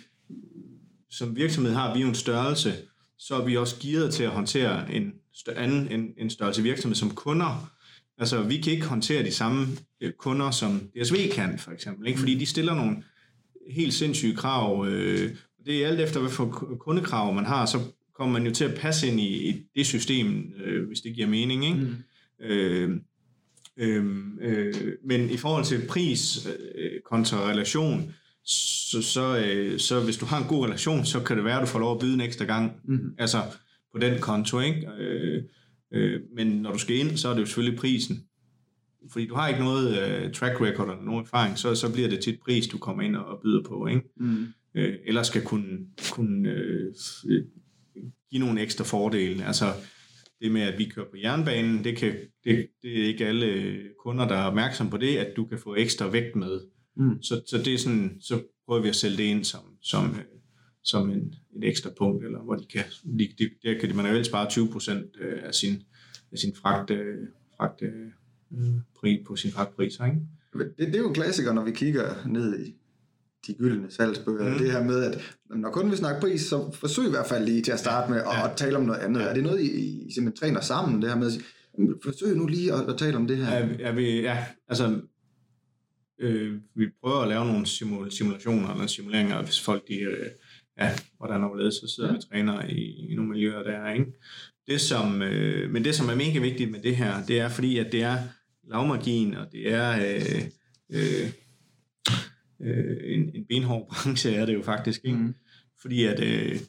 [1.11, 2.75] som virksomhed har vi jo en størrelse,
[3.19, 5.13] så er vi også gearet til at håndtere en
[5.57, 7.73] anden en, en størrelse virksomhed som kunder.
[8.19, 9.67] Altså, vi kan ikke håndtere de samme
[10.01, 12.07] øh, kunder, som DSV kan, for eksempel.
[12.07, 12.19] Ikke?
[12.19, 13.03] Fordi de stiller nogle
[13.71, 14.87] helt sindssyge krav.
[14.89, 15.31] Øh,
[15.67, 17.79] det er alt efter, hvad for kundekrav man har, så
[18.15, 21.27] kommer man jo til at passe ind i, i det system, øh, hvis det giver
[21.27, 21.65] mening.
[21.65, 21.77] Ikke?
[21.77, 21.97] Mm.
[22.41, 23.01] Øh,
[23.77, 24.05] øh,
[24.41, 28.15] øh, men i forhold til pris øh, kontra relation,
[28.45, 31.61] så, så, øh, så hvis du har en god relation, så kan det være, at
[31.61, 32.73] du får lov at byde en ekstra gang.
[32.85, 33.15] Mm.
[33.19, 33.43] Altså
[33.93, 34.87] på den konto, ikke?
[34.99, 35.43] Øh,
[35.93, 38.25] øh, men når du skal ind, så er det jo selvfølgelig prisen.
[39.13, 42.21] Fordi du har ikke noget øh, track record eller nogen erfaring, så, så bliver det
[42.21, 44.03] tit pris, du kommer ind og byder på, ikke?
[44.17, 44.47] Mm.
[44.75, 45.79] øh, eller skal kunne,
[46.13, 46.95] kunne øh,
[47.29, 47.45] øh,
[48.31, 49.45] give nogle ekstra fordele.
[49.45, 49.65] Altså
[50.41, 52.15] det med, at vi kører på jernbanen, det, kan,
[52.45, 55.75] det, det er ikke alle kunder, der er opmærksom på det, at du kan få
[55.75, 56.61] ekstra vægt med.
[56.97, 57.23] Mm.
[57.23, 60.25] Så, så det er sådan, så prøver vi at sælge det ind som, som, øh,
[60.83, 62.85] som en, et ekstra punkt, eller hvor de kan,
[63.19, 65.83] de, de, der kan man jo vel spare 20 procent af sin,
[66.33, 67.17] af sin fragt, øh,
[67.57, 68.07] fragt øh,
[68.97, 70.19] pris på sin fragtpriser, ikke?
[70.53, 72.75] Det, det er jo en klassiker, når vi kigger ned i
[73.47, 74.47] de gyldne salgsbøger.
[74.49, 74.53] Mm.
[74.53, 74.59] Mm.
[74.59, 77.63] Det her med, at når kunden vil snakke pris, så forsøg i hvert fald lige
[77.63, 78.51] til at starte med at, Ja.
[78.51, 79.21] at tale om noget andet.
[79.21, 79.27] Ja.
[79.27, 79.67] Er det noget, I,
[80.09, 81.45] I simpelthen træner sammen, det her med at sige,
[81.79, 83.57] "Jamen, forsøg nu lige at, at tale om det her?
[83.59, 85.01] Ja, er vi, ja altså,
[86.21, 90.27] øh, vi prøver at lave nogle simul- simulationer eller simuleringer, hvis folk de, øh,
[90.81, 92.15] ja, hvordan overledes, så sidder Ja.
[92.17, 94.07] vi træner i, i nogle miljøer der, ikke?
[94.67, 97.79] Det som, øh, men det, som er mega vigtigt med det her, det er fordi,
[97.79, 98.19] at det er
[98.69, 100.43] lavmargin, og det er øh,
[100.93, 101.31] øh,
[102.61, 105.19] øh, en, en benhård branche, er det jo faktisk, ikke?
[105.19, 105.35] Mm.
[105.83, 106.61] Fordi at øh,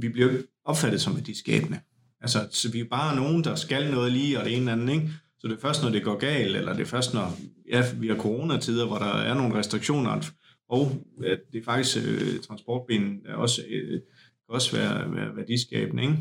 [0.00, 0.32] vi bliver
[0.64, 1.80] opfattet som værdiskabende.
[2.20, 4.94] Altså, så vi er bare nogen, der skal noget lige, og det ene eller andet,
[4.94, 5.10] ikke?
[5.42, 7.36] Så det er først, når det går galt, eller det er først, når
[7.68, 10.20] ja, vi har coronatider, hvor der er nogle restriktioner,
[10.68, 10.92] og
[11.24, 14.00] at det er faktisk øh, transportbenen er også, øh, kan
[14.48, 16.16] også være, være værdiskabende, ikke?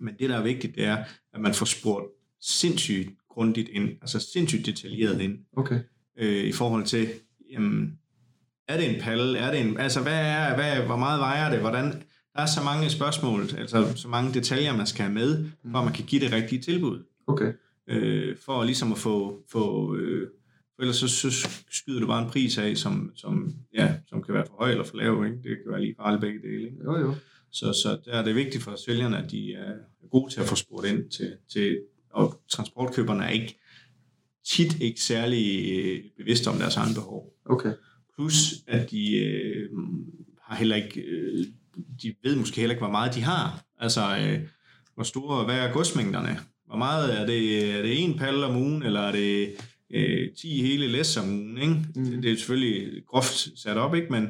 [0.00, 0.96] Men det, der er vigtigt, det er,
[1.34, 2.06] at man får spurgt
[2.40, 5.80] sindssygt grundigt ind, altså sindssygt detaljeret ind, Okay.
[6.18, 7.08] øh, i forhold til,
[7.52, 7.98] jamen,
[8.68, 9.38] er det en palle?
[9.38, 11.60] Er det en, altså, hvad er, hvad, hvor meget vejer det?
[11.60, 11.84] Hvordan,
[12.34, 15.84] der er så mange spørgsmål, altså så mange detaljer, man skal have med, for at
[15.84, 17.04] man kan give det rigtige tilbud.
[17.26, 17.52] Okay.
[17.88, 20.28] Øh, for ligesom at få, få øh,
[20.76, 24.34] for ellers så, så skyder du bare en pris af, som, som, ja, som kan
[24.34, 25.24] være for høj eller for lav.
[25.24, 25.36] Ikke?
[25.36, 26.64] Det kan være lige farligt begge dele.
[26.64, 26.76] Ikke?
[26.84, 27.14] Jo, jo.
[27.50, 29.74] Så, så der er det vigtigt for sælgerne, at de er
[30.10, 31.80] gode til at få spurgt ind til, til
[32.10, 33.58] og transportkøberne er ikke
[34.46, 37.34] tit ikke særlig øh, bevidste om deres egen behov.
[37.44, 37.72] Okay.
[38.14, 39.68] Plus, at de øh,
[40.42, 41.46] har heller ikke, øh,
[42.02, 43.64] de ved måske heller ikke, hvor meget de har.
[43.78, 44.48] Altså, øh,
[44.94, 46.38] hvor store, hvad er godsmængderne?
[46.72, 49.48] Hvor meget er det, er det en palle om ugen, eller er det
[49.90, 51.58] øh, 10 hele læs om ugen?
[51.58, 51.74] Ikke?
[51.74, 52.02] Mm.
[52.02, 52.04] Mm.
[52.04, 54.06] Det, det er selvfølgelig groft sat op, ikke?
[54.10, 54.28] Men,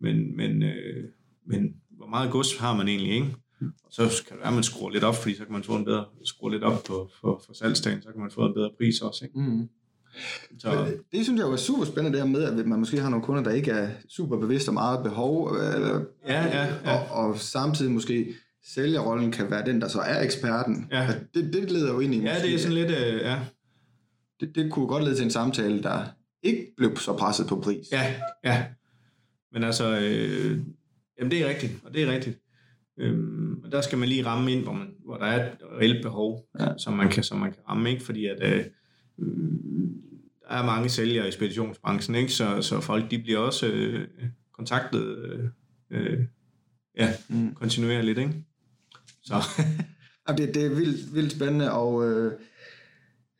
[0.00, 1.04] men, men, øh,
[1.46, 3.34] men hvor meget gods har man egentlig, ikke?
[3.60, 5.76] Og så kan det være, at man skruer lidt op, fordi så kan man få
[5.76, 8.70] en bedre, skrue lidt op på, for, for salgsdagen, så kan man få en bedre
[8.78, 9.40] pris også, ikke?
[9.40, 9.68] Mm.
[10.58, 13.00] Så, Men det synes jeg jo er super spændende, det her med, at man måske
[13.00, 16.96] har nogle kunder, der ikke er super bevidste om eget behov, øh, ja, ja, ja.
[16.96, 20.88] og, og samtidig måske sælgerrollen kan være den, der så er eksperten.
[20.92, 21.08] Ja.
[21.34, 22.16] Det, det leder jo ind i...
[22.20, 23.38] Ja, måske, det er sådan lidt, øh, ja.
[24.40, 26.04] det, det kunne godt lede til en samtale, der
[26.42, 27.86] ikke blev så presset på pris.
[27.92, 28.64] Ja, ja.
[29.52, 30.58] Men altså, øh,
[31.18, 32.38] jamen det er rigtigt, og det er rigtigt.
[32.98, 36.02] Øhm, og der skal man lige ramme ind, hvor, man, hvor der er et reelt
[36.02, 36.68] behov, Ja.
[36.78, 38.02] som, man kan, som man kan ramme, ikke?
[38.04, 38.64] Fordi at, øh,
[40.48, 42.32] der er mange sælgere i speditionsbranchen, ikke?
[42.32, 44.08] Så, så folk de bliver også øh,
[44.52, 45.44] kontaktet øh,
[45.90, 46.18] øh,
[46.98, 47.54] ja, Mm.
[47.54, 48.44] kontinuerligt, ikke?
[49.24, 49.34] Så,
[50.28, 52.32] Jamen, det, det er vildt, vildt spændende, og øh,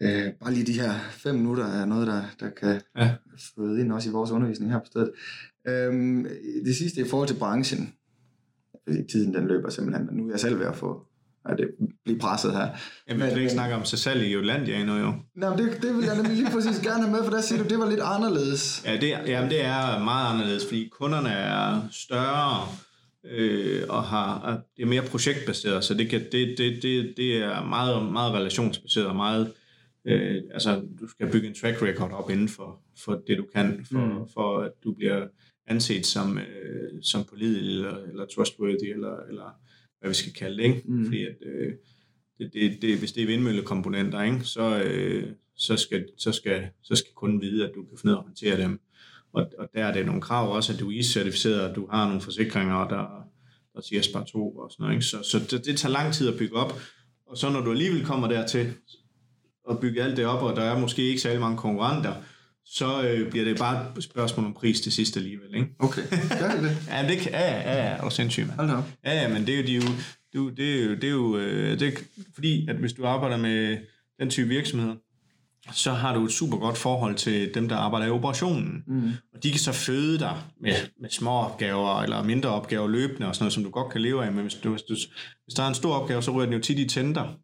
[0.03, 3.15] øh, bare lige de her fem minutter er noget, der, der kan Ja.
[3.57, 5.11] føde ind også i vores undervisning her på stedet.
[5.69, 6.27] Øhm,
[6.65, 7.95] det sidste i forhold til branchen,
[9.11, 11.07] tiden den løber simpelthen, men nu er jeg selv ved at få
[11.45, 11.69] at det
[12.05, 12.69] blive presset her.
[13.09, 15.13] jeg vil ikke snakke om sig selv i Jutlandia endnu, jo.
[15.37, 17.69] Men det, det vil jeg nemlig lige præcis gerne have med, for der siger du,
[17.69, 18.83] det var lidt anderledes.
[18.87, 22.67] Ja, det, er- jamen, det er meget anderledes, fordi kunderne er større
[23.25, 27.37] øh, og har, og det er mere projektbaseret, så det, kan, det, det, det, det
[27.37, 29.53] er meget, meget relationsbaseret og meget,
[30.05, 33.87] øh, altså du skal bygge en track record op inden for, for det du kan,
[33.93, 34.29] for, Mm.
[34.35, 35.27] for at du bliver
[35.67, 39.51] anset som, øh, som pålidelig eller, eller trustworthy, eller, eller
[40.01, 40.83] hvad vi skal kalde det, ikke?
[40.85, 41.05] Mm.
[41.05, 41.73] Fordi at, øh,
[42.39, 44.41] det, det, det, hvis det er vindmøllekomponenter, ikke?
[44.45, 45.25] Så, øh,
[45.57, 48.25] så, skal, så, skal, så skal kunden vide, at du kan finde ud af at
[48.25, 48.81] håndtere dem.
[49.33, 52.07] Og, og der er det nogle krav også, at du er IS-certificeret, og du har
[52.07, 53.25] nogle forsikringer, der,
[53.75, 54.95] der siger spar 2 og sådan noget.
[54.95, 55.07] Ikke?
[55.07, 56.81] Så, så det, det tager lang tid at bygge op.
[57.27, 58.75] Og så når du alligevel kommer dertil
[59.65, 62.15] og bygge alt det op, og der er måske ikke særlig mange konkurrenter,
[62.65, 65.55] så øh, bliver det bare et spørgsmål om pris til sidst alligevel.
[65.55, 65.69] Ikke?
[65.79, 66.03] Okay,
[66.41, 66.77] gør det det?
[66.89, 68.59] Ja, det kan, ja, ja, ja, og sindssygt, mand.
[68.59, 68.85] Hold da op.
[69.05, 69.81] Ja, ja, men det er jo, de, er
[70.35, 71.99] jo, det er jo, det er jo øh, det
[72.35, 73.79] fordi, at hvis du arbejder med
[74.21, 74.95] den type virksomheder,
[75.73, 78.85] så har du et super godt forhold til dem, der arbejder i operationen.
[78.87, 79.11] Mm.
[79.35, 83.35] Og de kan så føde dig med, med små opgaver eller mindre opgaver løbende og
[83.35, 84.33] sådan noget, som du godt kan leve af.
[84.33, 84.95] Men hvis, du, hvis, du,
[85.45, 87.37] hvis der er en stor opgave, så ryger den jo tit i tænder.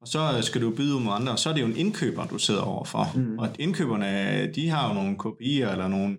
[0.00, 2.38] Og så skal du byde med andre, og så er det jo en indkøber, du
[2.38, 3.12] sidder overfor.
[3.14, 3.38] Mm.
[3.38, 6.16] Og indkøberne, de har jo nogle kopier, eller nogle,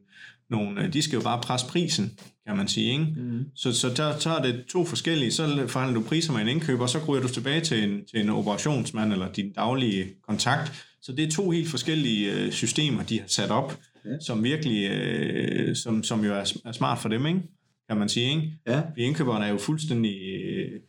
[0.49, 2.91] nogle, de skal jo bare presse prisen, kan man sige.
[2.91, 3.07] Ikke?
[3.17, 3.45] Mm.
[3.55, 5.31] Så, så der, så er det to forskellige.
[5.31, 8.21] Så forhandler du priser med en indkøber, og så ryger du tilbage til en, til
[8.21, 10.92] en operationsmand eller din daglige kontakt.
[11.05, 14.19] Så det er to helt forskellige øh, systemer, de har sat op, Ja.
[14.19, 17.41] som virkelig, øh, som, som jo er, er smart for dem, ikke?
[17.89, 18.29] kan man sige.
[18.29, 18.59] Ikke?
[18.67, 18.79] Ja.
[18.79, 20.79] Fordi indkøberne er jo fuldstændig øh,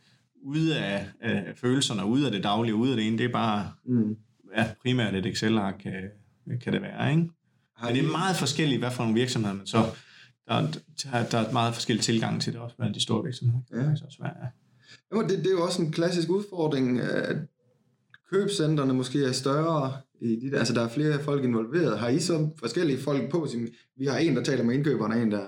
[0.43, 3.17] ude af, af følelserne, ude af det daglige, ude af det ene.
[3.17, 4.15] Det er bare Mm.
[4.57, 5.93] ja, primært et Excel-ark, kan,
[6.63, 7.11] kan det være.
[7.11, 7.29] Ikke?
[7.77, 9.77] Har Men det er meget forskelligt, hvad for nogle virksomheder man så...
[10.47, 10.61] Der,
[11.03, 13.61] der, der er meget forskellig tilgang til det også blandt de store virksomheder.
[13.69, 13.87] Det er Ja.
[13.89, 14.47] faktisk også svært, ja.
[15.11, 17.35] Jamen, det, det er jo også en klassisk udfordring, at
[18.31, 19.93] købcentrene måske er større.
[20.21, 21.99] I de der, altså, der er flere folk involveret.
[21.99, 23.47] Har I så forskellige folk på?
[23.51, 25.45] Som, vi har en, der taler med indkøberen, og en, der...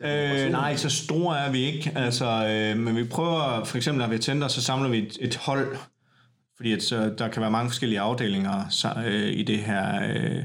[0.00, 1.92] Øh, nej, så store er vi ikke.
[1.94, 5.36] Altså, øh, men vi prøver, for eksempel når vi tænder, så samler vi et, et
[5.36, 5.76] hold,
[6.56, 10.42] fordi at, så, der kan være mange forskellige afdelinger så, øh, i det her, øh,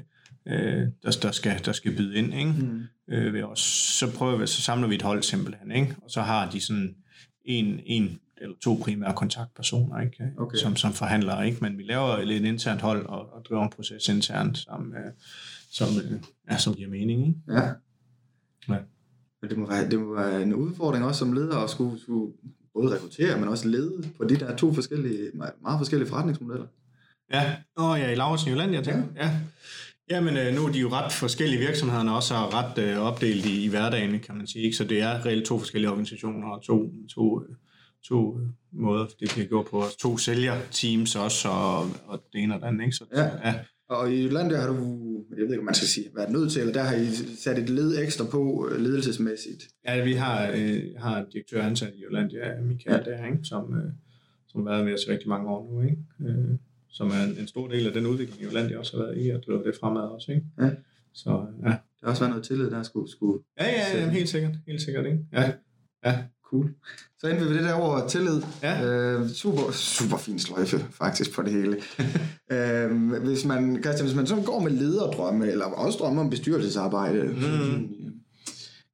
[0.48, 2.34] øh, der, der, skal, der skal byde ind.
[2.34, 2.52] Ikke?
[2.52, 3.14] Mm.
[3.14, 3.60] øh, ved os.
[4.00, 5.96] Så prøver vi, så samler vi et hold simpelthen, ikke?
[6.04, 6.96] Og så har de sådan
[7.46, 10.32] en, en eller to primære kontaktpersoner, ikke?
[10.38, 10.58] Okay.
[10.58, 11.58] Som, som forhandler, ikke?
[11.62, 15.12] Men vi laver lidt internt hold og, og driver en proces internt, som, øh,
[15.72, 16.22] som, øh,
[16.52, 17.40] ja, som giver mening, ikke?
[17.48, 17.68] Ja.
[18.70, 18.78] Ja.
[19.42, 22.34] Men det må, være, det må være en udfordring også som leder at skulle, skulle
[22.74, 26.68] både rekruttere, men også lede på de der to forskellige, meget forskellige forretningsmodeller.
[27.34, 29.04] Ja, og ja, i Lauritsen i Jylland, jeg tænker.
[29.16, 29.26] Ja.
[29.26, 29.40] ja.
[30.10, 33.64] Jamen, øh, nu er de jo ret forskellige virksomhederne også er ret øh, opdelt i,
[33.64, 34.66] i hverdagen, kan man sige.
[34.66, 34.78] Ikke?
[34.78, 37.56] Så det er reelt to forskellige organisationer og to, to, øh,
[38.08, 39.84] to øh, måder, det bliver gjort på.
[40.00, 42.84] To sælgerteams også, og, og det ene og det andet.
[42.86, 42.96] Ikke?
[42.96, 43.24] Så, Ja.
[43.24, 43.56] ja.
[43.90, 44.76] Og i Jylland, der har du,
[45.30, 47.06] jeg ved ikke, om man skal sige, været nødt til, eller der har I
[47.40, 49.64] sat et led ekstra på øh, ledelsesmæssigt.
[49.88, 53.12] ja, vi har, øh, har en direktør ansat i Jylland, ja, Michael ja.
[53.12, 53.40] der, ikke?
[53.44, 53.92] Som, øh,
[54.48, 55.82] som har været med os i rigtig mange år nu.
[55.82, 55.98] Ikke?
[56.22, 56.58] Øh,
[56.90, 59.26] som er en, en stor del af den udvikling i Jylland, jeg også har været
[59.26, 60.32] i, og driver det fremad også.
[60.32, 60.46] Ikke?
[60.62, 60.70] Ja.
[61.14, 61.30] Så
[61.64, 64.54] ja, Der har også været noget tillid, der skulle, skulle Ja, ja, ja, helt sikkert.
[64.68, 65.20] Helt sikkert, ikke?
[65.34, 65.52] Ja.
[66.06, 66.18] Ja.
[66.52, 66.74] Cool.
[67.20, 68.42] Så endte vi ved det der over tillid.
[68.64, 68.86] Ja.
[68.86, 71.78] Øh, super, super fin sløjfe, faktisk, på det hele.
[72.52, 77.24] øh, hvis man, Christian, hvis man sådan går med lederdrømme, eller også drømme om bestyrelsesarbejde,
[77.24, 77.90] mm.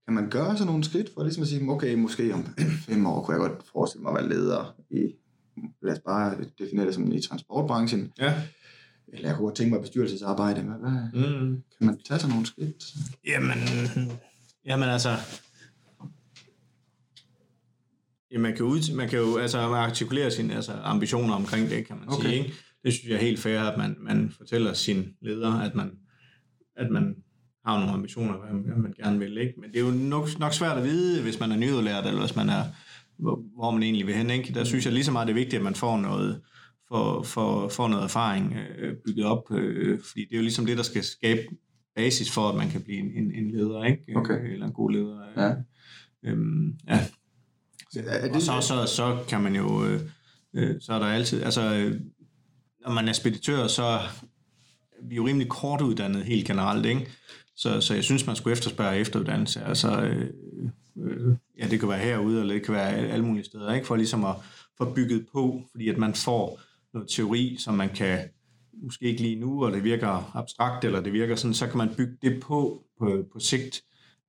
[0.05, 2.45] kan man gøre sådan nogle skridt for ligesom at sige, okay, måske om
[2.87, 5.13] fem år kunne jeg godt forestille mig at være leder i,
[5.83, 8.33] lad os bare definere det som i transportbranchen, Ja.
[9.13, 10.61] eller jeg kunne godt tænke mig bestyrelsesarbejde.
[10.61, 11.63] Hvad, hvad, Mm.
[11.77, 12.83] kan man tage sådan nogle skridt?
[13.27, 13.57] Jamen,
[14.65, 15.15] jamen altså...
[18.31, 21.95] Ja, man kan, ud, man kan jo altså artikulere sine altså, ambitioner omkring det, kan
[21.99, 22.29] man Okay.
[22.29, 22.37] sige.
[22.37, 22.53] Ikke?
[22.83, 25.91] det synes jeg er helt fair, at man, man fortæller sin leder, at man,
[26.75, 27.15] at man
[27.65, 29.37] har nogle ambitioner, hvad man gerne vil.
[29.37, 29.53] Ikke?
[29.57, 32.35] Men det er jo nok, nok svært at vide, hvis man er nyudlært, eller hvis
[32.35, 32.63] man er,
[33.19, 34.29] hvor, hvor man egentlig vil hen.
[34.29, 34.53] Ikke?
[34.53, 36.41] Der synes jeg lige så meget, det er vigtigt, at man får noget,
[36.87, 40.77] for, for, for noget erfaring øh, bygget op, øh, fordi det er jo ligesom det,
[40.77, 41.41] der skal skabe
[41.95, 44.03] basis for, at man kan blive en, en leder, ikke?
[44.15, 44.53] Okay.
[44.53, 45.19] Eller en god leder.
[45.37, 45.53] Ja.
[46.25, 46.99] Øhm, ja.
[47.95, 50.01] Er det, Og så, så, så kan man jo, øh,
[50.53, 52.01] øh, så er der altid, altså, øh,
[52.81, 57.07] når man er speditør, så er vi jo rimelig kort uddannet helt generelt, ikke?
[57.55, 59.63] Så, så jeg synes, man skulle efterspørge efteruddannelse.
[59.63, 60.29] Altså, øh,
[60.97, 63.87] øh, ja, det kan være herude, eller det kan være alle mulige steder, ikke?
[63.87, 64.35] For ligesom at
[64.77, 66.59] få bygget på, fordi at man får
[66.93, 68.19] noget teori, som man kan,
[68.83, 71.95] måske ikke lige nu, og det virker abstrakt, eller det virker sådan, så kan man
[71.97, 73.81] bygge det på på, på sigt,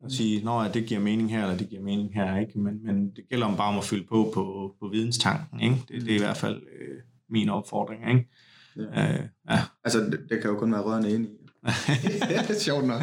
[0.03, 2.59] og sige, at det giver mening her, eller det giver mening her, ikke?
[2.59, 5.77] Men, men det gælder om bare om at fylde på på, på videnstanken, ikke?
[5.89, 6.97] Det, det er i hvert fald øh,
[7.31, 8.29] min opfordring, ikke?
[8.77, 9.13] Ja.
[9.13, 9.21] Øh,
[9.51, 9.61] ja.
[9.85, 11.49] Altså, det, det kan jo kun være rørende enig i.
[12.29, 13.03] det er sjovt nok.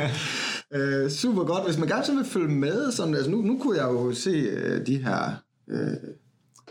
[0.74, 1.66] Øh, super godt.
[1.66, 4.30] Hvis man gerne så vil følge med, sådan, altså nu, nu kunne jeg jo se
[4.30, 5.44] øh, de her...
[5.70, 5.98] Øh,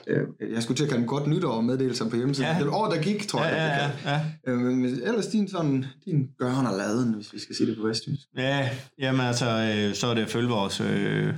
[0.07, 2.51] øh, jeg skulle til at kalde dem godt nytår meddelelser på hjemmesiden.
[2.51, 2.57] Ja.
[2.57, 2.65] Ja.
[2.65, 3.93] Det år, der gik, tror Ja, jeg.
[4.05, 4.53] ja, ja, ja.
[4.53, 7.83] Øh, men ellers din, sådan, din gøren og laden, hvis vi skal sige det på
[7.87, 8.21] vestjysk.
[8.37, 9.47] Ja, jamen altså,
[9.77, 11.35] øh, så er det at følge vores øh,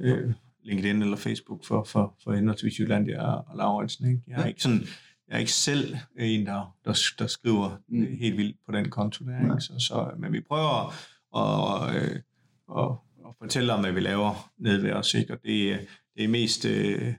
[0.00, 0.32] øh,
[0.64, 4.06] LinkedIn eller Facebook for, for, for henholdsvis Jyllandia og, Lauritsen.
[4.10, 4.22] Ikke?
[4.28, 4.46] Jeg er Ja.
[4.48, 4.80] ikke sådan,
[5.28, 8.06] jeg er ikke selv en, der, der, der skriver Mm.
[8.20, 9.40] helt vildt på den konto der.
[9.40, 9.60] Ikke?
[9.60, 10.94] Så, så, men vi prøver
[11.36, 12.16] at, øh,
[12.78, 12.90] at,
[13.28, 15.14] at fortælle om, hvad vi laver nede ved os.
[15.14, 15.32] Ikke?
[15.32, 15.78] Og det,
[16.16, 17.14] det er mest, øh,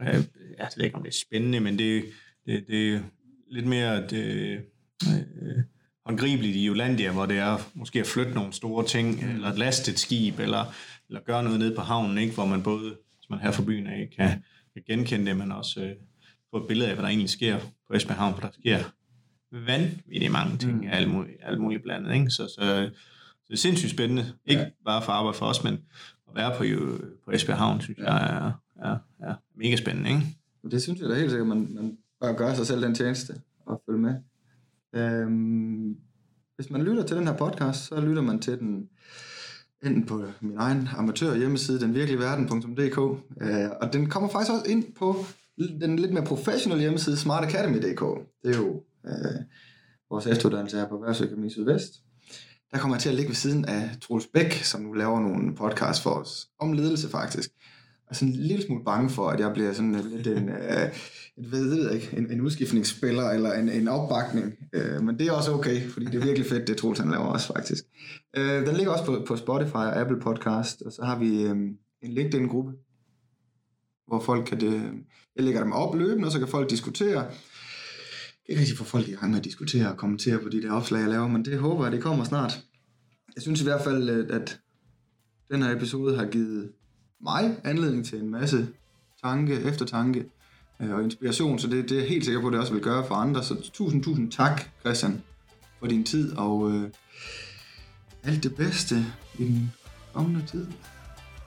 [0.00, 0.24] øh,
[0.58, 2.04] jeg ved ikke, om det er spændende, men det,
[2.46, 3.00] det, det er
[3.50, 4.24] lidt mere det,
[5.08, 5.62] øh,
[6.06, 9.34] håndgribeligt i Jyllandia, hvor det er måske at flytte nogle store ting, mm.
[9.34, 10.64] eller at laste et skib, eller,
[11.08, 12.34] eller gøre noget nede på havnen, ikke?
[12.34, 14.42] hvor man både, hvis man her fra byen af, kan,
[14.74, 15.92] kan genkende det, men også øh,
[16.50, 18.78] få et billede af, hvad der egentlig sker på Esbjerg Havn, for der sker
[19.52, 20.88] vanvittigt mange ting, Mm.
[20.92, 22.14] alt, muligt, alt muligt blandet.
[22.14, 22.30] Ikke?
[22.30, 22.80] Så, så, så
[23.48, 24.66] det er sindssygt spændende, ikke Ja.
[24.66, 24.72] ja.
[24.84, 25.74] bare for arbejde for os, men
[26.28, 28.14] at være på, jo, på Esbjerg Havn, synes Ja.
[28.14, 30.10] jeg er, er, er mega spændende.
[30.10, 30.22] Ikke?
[30.70, 33.34] Det synes jeg da helt sikkert, man, man bør gøre sig selv den tjeneste
[33.66, 34.14] og følge med.
[34.94, 35.96] Øhm,
[36.56, 38.88] hvis man lytter til den her podcast, så lytter man til den
[39.82, 42.98] enten på min egen amatør hjemmeside, denvirkeligverden.dk,
[43.40, 45.16] øh, og den kommer faktisk også ind på
[45.80, 48.02] den lidt mere professionelle hjemmeside, smartacademy.dk.
[48.42, 49.42] Det er jo øh,
[50.10, 51.92] vores efteruddannelse her på Erhvervsøkonomi Sydvest.
[52.72, 55.54] Der kommer jeg til at ligge ved siden af Troels Bæk, som nu laver nogle
[55.54, 57.50] podcasts for os, om ledelse faktisk.
[58.10, 60.86] Jeg er sådan en lille smule bange for, at jeg bliver sådan lidt en, øh,
[61.36, 64.54] et, ved, ved jeg ikke, en, en udskiftningsspiller eller en, en opbakning.
[64.72, 67.24] Øh, men det er også okay, fordi det er virkelig fedt, det Troels han laver
[67.24, 67.84] også faktisk.
[68.36, 71.50] Øh, den ligger også på, på Spotify og Apple Podcast, og så har vi øh,
[72.02, 72.72] en LinkedIn-gruppe,
[74.06, 74.82] hvor folk kan det,
[75.36, 77.26] jeg lægger dem op løbende, og så kan folk diskutere.
[78.46, 80.72] Det kan rigtig få folk i gang med at diskutere og kommentere på de der
[80.72, 82.60] opslag, jeg laver, men det håber jeg, det kommer snart.
[83.34, 84.60] Jeg synes i hvert fald, at- at
[85.50, 86.72] den her episode har givet
[87.20, 88.68] mig anledning til en masse
[89.24, 90.24] tanke, eftertanke
[90.80, 92.82] øh, og inspiration, så det, det er jeg helt sikker på, at det også vil
[92.82, 93.44] gøre for andre.
[93.44, 95.22] Så tusind, tusind tak, Christian,
[95.78, 96.90] for din tid, og øh,
[98.24, 99.04] alt det bedste
[99.38, 99.72] i den
[100.12, 100.66] kommende tid.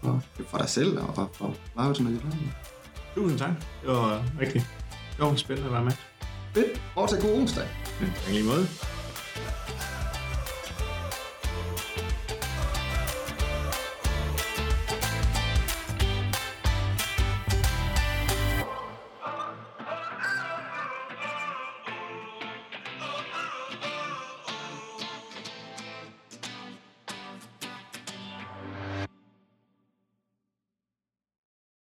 [0.03, 2.33] For, for dig selv og for, for Lauritsen og dit land.
[3.15, 3.51] Tusind tak.
[3.81, 4.65] Det var rigtig
[5.15, 5.91] sjovt spændende at være med.
[6.53, 6.81] Fedt.
[6.93, 7.67] Fortsat god onsdag.
[8.01, 8.67] Ja, tak i lige måde.